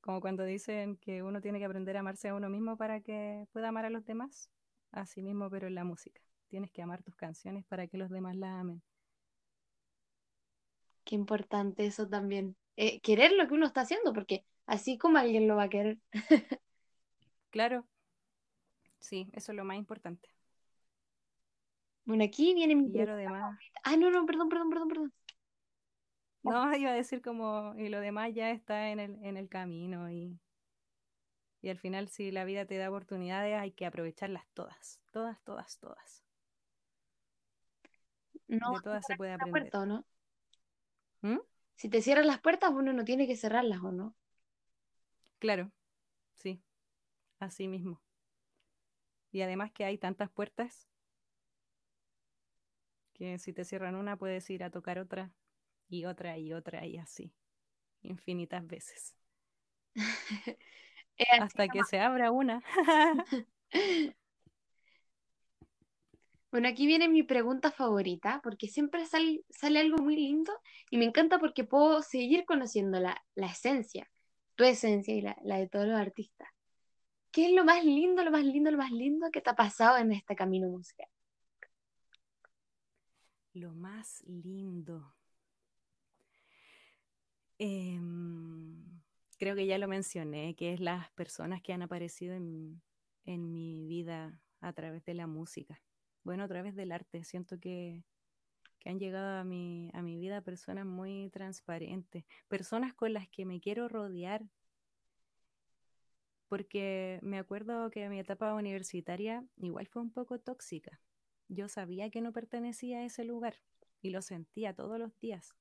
como 0.00 0.20
cuando 0.20 0.44
dicen 0.44 0.96
que 0.96 1.22
uno 1.22 1.40
tiene 1.40 1.58
que 1.58 1.66
aprender 1.66 1.96
a 1.96 2.00
amarse 2.00 2.28
a 2.28 2.34
uno 2.34 2.48
mismo 2.48 2.76
para 2.76 3.00
que 3.00 3.46
pueda 3.52 3.68
amar 3.68 3.84
a 3.84 3.90
los 3.90 4.04
demás. 4.04 4.50
Así 4.92 5.22
mismo, 5.22 5.50
pero 5.50 5.66
en 5.66 5.74
la 5.74 5.84
música. 5.84 6.22
Tienes 6.48 6.70
que 6.70 6.82
amar 6.82 7.02
tus 7.02 7.16
canciones 7.16 7.64
para 7.66 7.86
que 7.86 7.98
los 7.98 8.10
demás 8.10 8.36
las 8.36 8.60
amen. 8.60 8.82
Qué 11.06 11.14
importante 11.14 11.86
eso 11.86 12.08
también. 12.08 12.56
Eh, 12.76 13.00
querer 13.00 13.32
lo 13.32 13.46
que 13.46 13.54
uno 13.54 13.64
está 13.64 13.82
haciendo, 13.82 14.12
porque 14.12 14.44
así 14.66 14.98
como 14.98 15.18
alguien 15.18 15.46
lo 15.48 15.56
va 15.56 15.64
a 15.64 15.68
querer. 15.68 15.98
Claro, 17.50 17.86
sí, 19.00 19.28
eso 19.32 19.52
es 19.52 19.56
lo 19.56 19.64
más 19.64 19.78
importante. 19.78 20.28
Bueno, 22.04 22.24
aquí 22.24 22.54
viene 22.54 22.74
mi 22.74 22.88
demás, 22.88 23.56
Ah, 23.84 23.96
no, 23.96 24.10
no, 24.10 24.26
perdón, 24.26 24.48
perdón, 24.48 24.68
perdón, 24.70 24.88
perdón. 24.88 25.12
no, 26.42 26.76
iba 26.76 26.90
a 26.90 26.94
decir 26.94 27.22
como, 27.22 27.74
y 27.78 27.88
lo 27.88 28.00
demás 28.00 28.32
ya 28.34 28.50
está 28.50 28.90
en 28.90 29.00
el, 29.00 29.18
en 29.24 29.36
el 29.36 29.48
camino 29.48 30.10
y, 30.10 30.38
y 31.62 31.68
al 31.68 31.78
final 31.78 32.08
si 32.08 32.30
la 32.30 32.44
vida 32.44 32.66
te 32.66 32.76
da 32.78 32.88
oportunidades 32.90 33.58
hay 33.58 33.72
que 33.72 33.86
aprovecharlas 33.86 34.44
todas, 34.54 35.00
todas, 35.12 35.42
todas, 35.44 35.78
todas. 35.78 36.22
No, 38.48 38.72
De 38.72 38.80
todas 38.80 39.04
se 39.06 39.16
puede 39.16 39.32
aprender. 39.32 39.62
puerta, 39.62 39.80
¿o 39.80 39.86
no? 39.86 40.04
¿Mm? 41.22 41.38
Si 41.76 41.88
te 41.88 42.02
cierran 42.02 42.26
las 42.26 42.40
puertas, 42.40 42.70
uno 42.72 42.92
no 42.92 43.04
tiene 43.04 43.26
que 43.26 43.36
cerrarlas, 43.36 43.80
¿o 43.82 43.92
no? 43.92 44.14
Claro, 45.38 45.70
sí, 46.34 46.62
así 47.40 47.68
mismo. 47.68 48.02
Y 49.30 49.42
además 49.42 49.70
que 49.72 49.84
hay 49.84 49.98
tantas 49.98 50.30
puertas 50.30 50.88
que 53.14 53.38
si 53.38 53.52
te 53.52 53.64
cierran 53.64 53.94
una 53.96 54.16
puedes 54.16 54.48
ir 54.50 54.62
a 54.62 54.70
tocar 54.70 54.98
otra 54.98 55.32
y 55.88 56.04
otra 56.04 56.38
y 56.38 56.52
otra 56.52 56.84
y 56.86 56.98
así, 56.98 57.32
infinitas 58.02 58.66
veces, 58.66 59.14
hasta 61.40 61.68
que 61.68 61.84
se 61.84 62.00
abra 62.00 62.30
una. 62.30 62.62
Bueno, 66.56 66.70
aquí 66.70 66.86
viene 66.86 67.06
mi 67.10 67.22
pregunta 67.22 67.70
favorita, 67.70 68.40
porque 68.42 68.66
siempre 68.66 69.04
sal- 69.04 69.44
sale 69.50 69.78
algo 69.78 69.98
muy 69.98 70.16
lindo 70.16 70.54
y 70.90 70.96
me 70.96 71.04
encanta 71.04 71.38
porque 71.38 71.64
puedo 71.64 72.00
seguir 72.00 72.46
conociendo 72.46 72.98
la, 72.98 73.22
esencia, 73.34 74.10
tu 74.54 74.64
esencia 74.64 75.14
y 75.14 75.20
la, 75.20 75.36
de 75.58 75.68
todos 75.68 75.86
los 75.86 76.00
artistas. 76.00 76.48
¿Qué 77.30 77.48
es 77.48 77.52
lo 77.52 77.66
más 77.66 77.84
lindo, 77.84 78.24
lo 78.24 78.30
más 78.30 78.42
lindo, 78.42 78.70
lo 78.70 78.78
más 78.78 78.90
lindo 78.90 79.30
que 79.30 79.42
te 79.42 79.50
ha 79.50 79.54
pasado 79.54 79.98
en 79.98 80.12
este 80.12 80.34
camino 80.34 80.70
musical? 80.70 81.06
Lo 83.52 83.74
más 83.74 84.22
lindo. 84.26 85.14
Em, 87.58 88.82
creo 89.38 89.54
que 89.54 89.66
ya 89.66 89.76
lo 89.76 89.88
mencioné, 89.88 90.56
que 90.56 90.72
es 90.72 90.80
las 90.80 91.10
personas 91.10 91.60
que 91.60 91.74
han 91.74 91.82
aparecido 91.82 92.34
en 92.34 92.80
mi 93.26 93.84
vida 93.84 94.40
a 94.62 94.72
través 94.72 95.04
de 95.04 95.12
la 95.12 95.26
música. 95.26 95.78
Bueno, 96.26 96.42
a 96.42 96.48
través 96.48 96.74
del 96.74 96.90
arte. 96.90 97.22
Siento 97.22 97.60
que, 97.60 98.02
que 98.80 98.90
han 98.90 98.98
llegado 98.98 99.38
a 99.38 99.44
mi, 99.44 99.92
a 99.94 100.02
mi 100.02 100.18
vida 100.18 100.40
personas 100.40 100.84
muy 100.84 101.30
transparentes, 101.30 102.24
personas 102.48 102.94
con 102.94 103.12
las 103.12 103.28
que 103.28 103.44
me 103.44 103.60
quiero 103.60 103.88
rodear, 103.88 104.44
porque 106.48 107.20
me 107.22 107.38
acuerdo 107.38 107.92
que 107.92 108.08
mi 108.08 108.18
etapa 108.18 108.52
universitaria 108.54 109.44
igual 109.58 109.86
fue 109.86 110.02
un 110.02 110.10
poco 110.10 110.40
tóxica. 110.40 111.00
Yo 111.46 111.68
sabía 111.68 112.10
que 112.10 112.20
no 112.20 112.32
pertenecía 112.32 112.98
a 112.98 113.04
ese 113.04 113.22
lugar 113.22 113.54
y 114.02 114.10
lo 114.10 114.20
sentía 114.20 114.74
todos 114.74 114.98
los 114.98 115.16
días. 115.20 115.54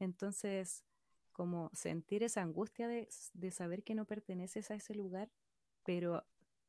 Entonces, 0.00 0.84
como 1.30 1.70
sentir 1.74 2.24
esa 2.24 2.42
angustia 2.42 2.88
de, 2.88 3.08
de 3.34 3.50
saber 3.52 3.84
que 3.84 3.94
no 3.94 4.04
perteneces 4.04 4.72
a 4.72 4.74
ese 4.74 4.96
lugar, 4.96 5.30
pero 5.84 6.26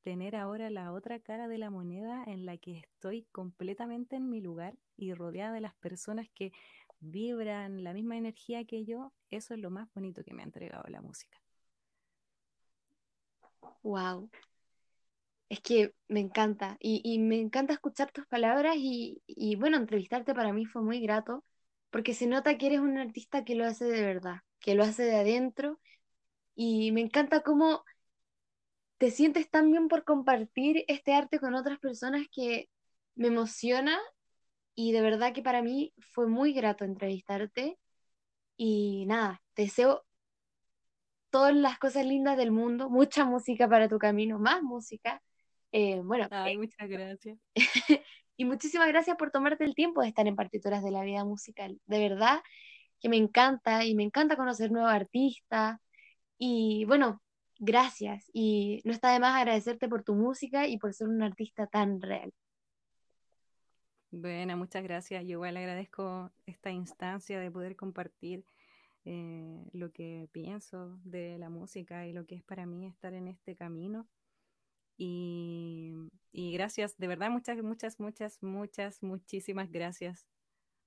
tener 0.08 0.38
ahora 0.38 0.70
la 0.70 0.94
otra 0.94 1.20
cara 1.20 1.50
de 1.50 1.58
la 1.58 1.70
moneda 1.70 2.24
en 2.28 2.46
la 2.46 2.56
que 2.56 2.78
estoy 2.78 3.26
completamente 3.34 4.16
en 4.16 4.30
mi 4.30 4.40
lugar 4.40 4.74
y 4.96 5.14
rodeada 5.14 5.52
de 5.52 5.60
las 5.60 5.76
personas 5.76 6.30
que 6.34 6.54
vibran 7.02 7.84
la 7.84 7.92
misma 7.92 8.16
energía 8.16 8.64
que 8.64 8.86
yo, 8.86 9.12
eso 9.32 9.54
es 9.54 9.60
lo 9.60 9.70
más 9.70 9.94
bonito 9.94 10.24
que 10.24 10.34
me 10.34 10.44
ha 10.44 10.46
entregado 10.46 10.86
la 10.88 11.02
música. 11.02 11.42
Wow. 13.84 14.30
Es 15.50 15.60
que 15.60 15.94
me 16.08 16.22
encanta 16.22 16.78
y, 16.80 17.02
y 17.04 17.20
me 17.20 17.42
encanta 17.42 17.74
escuchar 17.74 18.10
tus 18.14 18.26
palabras 18.28 18.76
y, 18.78 19.22
y 19.28 19.58
bueno, 19.58 19.76
entrevistarte 19.76 20.34
para 20.34 20.54
mí 20.54 20.66
fue 20.66 20.84
muy 20.84 21.02
grato 21.02 21.44
porque 21.90 22.14
se 22.14 22.28
nota 22.28 22.58
que 22.58 22.68
eres 22.68 22.80
un 22.80 22.98
artista 22.98 23.44
que 23.44 23.56
lo 23.56 23.66
hace 23.66 23.84
de 23.84 24.04
verdad, 24.06 24.38
que 24.62 24.74
lo 24.74 24.84
hace 24.84 25.04
de 25.04 25.18
adentro 25.18 25.82
y 26.56 26.94
me 26.94 27.02
encanta 27.02 27.42
cómo 27.42 27.84
te 28.98 29.12
sientes 29.12 29.50
tan 29.50 29.72
bien 29.72 29.88
por 29.88 30.04
compartir 30.04 30.84
este 30.88 31.14
arte 31.14 31.40
con 31.40 31.56
otras 31.56 31.80
personas 31.80 32.28
que 32.32 32.70
me 33.16 33.28
emociona 33.28 34.00
y 34.76 34.92
de 34.92 35.02
verdad 35.02 35.34
que 35.34 35.42
para 35.42 35.62
mí 35.62 35.94
fue 36.00 36.28
muy 36.28 36.54
grato 36.54 36.86
entrevistarte 36.86 37.78
y 38.58 39.06
nada, 39.08 39.42
te 39.54 39.64
deseo 39.64 40.06
todas 41.30 41.56
las 41.56 41.78
cosas 41.78 42.06
lindas 42.06 42.38
del 42.38 42.52
mundo, 42.52 42.90
mucha 42.90 43.26
música 43.26 43.68
para 43.70 43.88
tu 43.88 44.00
camino, 44.00 44.40
más 44.40 44.64
música. 44.64 45.22
Eh, 45.72 46.02
bueno, 46.04 46.28
Ay, 46.32 46.58
muchas 46.58 46.88
gracias. 46.90 47.38
y 48.38 48.46
muchísimas 48.46 48.88
gracias 48.88 49.18
por 49.18 49.32
tomarte 49.32 49.64
el 49.64 49.76
tiempo 49.76 50.02
de 50.02 50.08
estar 50.08 50.26
en 50.28 50.36
Partituras 50.36 50.84
de 50.84 50.92
la 50.92 51.04
Vida 51.04 51.26
Musical. 51.26 51.80
De 51.86 52.00
verdad 52.00 52.42
que 53.00 53.10
me 53.10 53.18
encanta 53.18 53.86
y 53.86 53.94
me 53.94 54.04
encanta 54.04 54.36
conocer 54.36 54.72
nuevos 54.72 54.92
artistas. 54.92 55.80
Y 56.40 56.86
bueno, 56.86 57.22
gracias. 57.60 58.30
Y 58.34 58.82
no 58.86 58.92
está 58.92 59.12
de 59.12 59.20
más 59.20 59.36
agradecerte 59.36 59.88
por 59.88 60.04
tu 60.04 60.16
música 60.16 60.68
y 60.68 60.78
por 60.78 60.94
ser 60.94 61.08
un 61.08 61.22
artista 61.22 61.68
tan 61.68 62.02
real. 62.02 62.34
Bueno, 64.12 64.56
muchas 64.58 64.84
gracias. 64.84 65.24
Yo 65.24 65.32
igual 65.32 65.58
agradezco 65.58 66.32
esta 66.46 66.72
instancia 66.72 67.40
de 67.40 67.52
poder 67.52 67.76
compartir 67.76 68.46
eh, 69.06 69.70
lo 69.74 69.92
que 69.92 70.28
pienso 70.32 71.00
de 71.04 71.38
la 71.38 71.50
música 71.50 72.08
y 72.08 72.14
lo 72.14 72.26
que 72.26 72.36
es 72.36 72.44
para 72.44 72.66
mí 72.66 72.86
estar 72.86 73.14
en 73.14 73.28
este 73.28 73.56
camino. 73.56 74.08
Y, 74.98 75.94
y 76.32 76.52
gracias, 76.54 76.98
de 76.98 77.08
verdad, 77.08 77.30
muchas, 77.30 77.62
muchas, 77.62 78.00
muchas, 78.00 78.42
muchas, 78.42 79.04
muchísimas 79.04 79.72
gracias. 79.72 80.26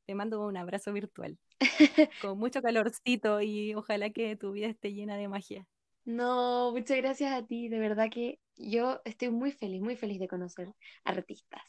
Te 0.06 0.14
mando 0.14 0.44
un 0.44 0.56
abrazo 0.56 0.92
virtual 0.92 1.38
con 2.20 2.38
mucho 2.38 2.62
calorcito 2.62 3.40
y 3.40 3.74
ojalá 3.74 4.10
que 4.10 4.34
tu 4.36 4.52
vida 4.52 4.66
esté 4.66 4.92
llena 4.92 5.16
de 5.16 5.28
magia. 5.28 5.66
No, 6.04 6.72
muchas 6.72 6.96
gracias 6.96 7.32
a 7.32 7.46
ti. 7.46 7.68
De 7.68 7.78
verdad 7.78 8.08
que 8.10 8.38
yo 8.56 9.00
estoy 9.04 9.30
muy 9.30 9.52
feliz, 9.52 9.80
muy 9.80 9.96
feliz 9.96 10.18
de 10.18 10.28
conocer 10.28 10.72
artistas. 11.04 11.62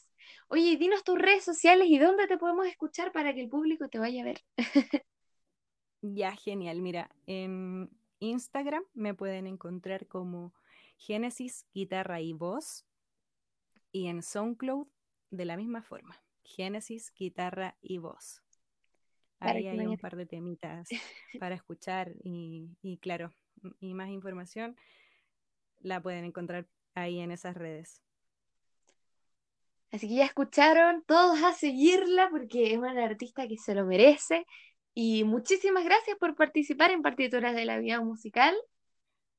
Oye, 0.48 0.76
dinos 0.76 1.04
tus 1.04 1.18
redes 1.18 1.44
sociales 1.44 1.88
y 1.88 1.98
dónde 1.98 2.26
te 2.26 2.38
podemos 2.38 2.66
escuchar 2.66 3.12
para 3.12 3.34
que 3.34 3.40
el 3.40 3.48
público 3.48 3.88
te 3.88 3.98
vaya 3.98 4.22
a 4.22 4.24
ver. 4.24 4.40
Ya, 6.04 6.34
genial. 6.34 6.80
Mira, 6.80 7.14
en 7.26 7.88
Instagram 8.18 8.82
me 8.92 9.14
pueden 9.14 9.46
encontrar 9.46 10.08
como 10.08 10.52
Génesis 10.96 11.64
Guitarra 11.72 12.20
y 12.20 12.32
Voz 12.32 12.84
y 13.92 14.08
en 14.08 14.24
SoundCloud 14.24 14.88
de 15.30 15.44
la 15.44 15.56
misma 15.56 15.80
forma, 15.80 16.20
Génesis 16.42 17.12
Guitarra 17.14 17.76
y 17.80 17.98
Voz. 17.98 18.42
Ahí 19.38 19.68
hay 19.68 19.86
un 19.86 19.96
par 19.96 20.16
de 20.16 20.26
temitas 20.26 20.88
para 21.40 21.54
escuchar 21.54 22.12
y, 22.24 22.76
y 22.82 22.98
claro, 22.98 23.32
y 23.80 23.94
más 23.94 24.08
información 24.08 24.76
la 25.80 26.00
pueden 26.00 26.24
encontrar 26.24 26.66
ahí 26.94 27.20
en 27.20 27.30
esas 27.32 27.56
redes. 27.56 28.02
Así 29.90 30.08
que 30.08 30.14
ya 30.14 30.24
escucharon, 30.24 31.04
todos 31.06 31.42
a 31.42 31.52
seguirla 31.52 32.30
porque 32.30 32.72
es 32.72 32.78
una 32.78 33.04
artista 33.04 33.46
que 33.46 33.58
se 33.58 33.74
lo 33.74 33.84
merece. 33.84 34.46
Y 34.94 35.24
muchísimas 35.24 35.84
gracias 35.84 36.16
por 36.18 36.34
participar 36.34 36.90
en 36.90 37.02
Partituras 37.02 37.54
de 37.54 37.66
la 37.66 37.78
Vida 37.78 38.00
Musical. 38.00 38.54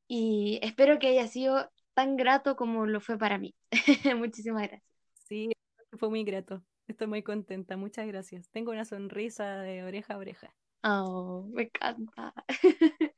Y 0.07 0.59
espero 0.61 0.99
que 0.99 1.07
haya 1.07 1.27
sido 1.27 1.69
tan 1.95 2.17
grato 2.17 2.55
como 2.55 2.85
lo 2.85 3.01
fue 3.01 3.17
para 3.17 3.37
mí. 3.37 3.55
Muchísimas 4.17 4.63
gracias. 4.63 4.83
Sí, 5.13 5.51
Fue 5.97 6.09
muy 6.09 6.23
grato. 6.23 6.63
Estoy 6.87 7.07
muy 7.07 7.23
contenta. 7.23 7.77
Muchas 7.77 8.05
gracias. 8.07 8.49
Tengo 8.49 8.71
una 8.71 8.85
sonrisa 8.85 9.57
de 9.59 9.83
oreja 9.83 10.15
a 10.15 10.17
oreja. 10.17 10.53
Oh, 10.83 11.47
me 11.51 11.63
encanta. 11.63 12.33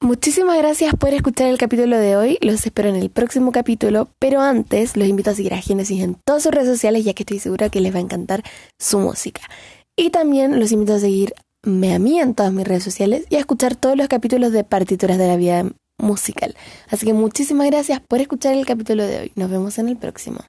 Muchísimas 0.00 0.58
gracias 0.58 0.94
por 0.94 1.14
escuchar 1.14 1.48
el 1.48 1.56
capítulo 1.56 1.98
de 1.98 2.16
hoy. 2.16 2.38
Los 2.42 2.66
espero 2.66 2.90
en 2.90 2.96
el 2.96 3.08
próximo 3.08 3.50
capítulo. 3.50 4.10
Pero 4.18 4.42
antes, 4.42 4.94
los 4.94 5.08
invito 5.08 5.30
a 5.30 5.34
seguir 5.34 5.54
a 5.54 5.60
Génesis 5.60 6.02
en 6.02 6.16
todas 6.16 6.42
sus 6.42 6.52
redes 6.52 6.68
sociales, 6.68 7.04
ya 7.04 7.14
que 7.14 7.22
estoy 7.22 7.38
segura 7.38 7.70
que 7.70 7.80
les 7.80 7.94
va 7.94 7.98
a 7.98 8.02
encantar 8.02 8.42
su 8.78 8.98
música. 8.98 9.40
Y 9.96 10.10
también 10.10 10.60
los 10.60 10.70
invito 10.70 10.94
a 10.94 10.98
seguirme 10.98 11.94
a 11.94 11.98
mí 11.98 12.20
en 12.20 12.34
todas 12.34 12.52
mis 12.52 12.68
redes 12.68 12.84
sociales 12.84 13.24
y 13.30 13.36
a 13.36 13.38
escuchar 13.38 13.74
todos 13.74 13.96
los 13.96 14.08
capítulos 14.08 14.52
de 14.52 14.64
Partituras 14.64 15.16
de 15.16 15.28
la 15.28 15.36
Vida 15.36 15.64
Musical. 15.96 16.54
Así 16.90 17.06
que 17.06 17.14
muchísimas 17.14 17.66
gracias 17.68 18.00
por 18.06 18.20
escuchar 18.20 18.54
el 18.54 18.66
capítulo 18.66 19.02
de 19.02 19.20
hoy. 19.20 19.32
Nos 19.34 19.50
vemos 19.50 19.78
en 19.78 19.88
el 19.88 19.96
próximo. 19.96 20.40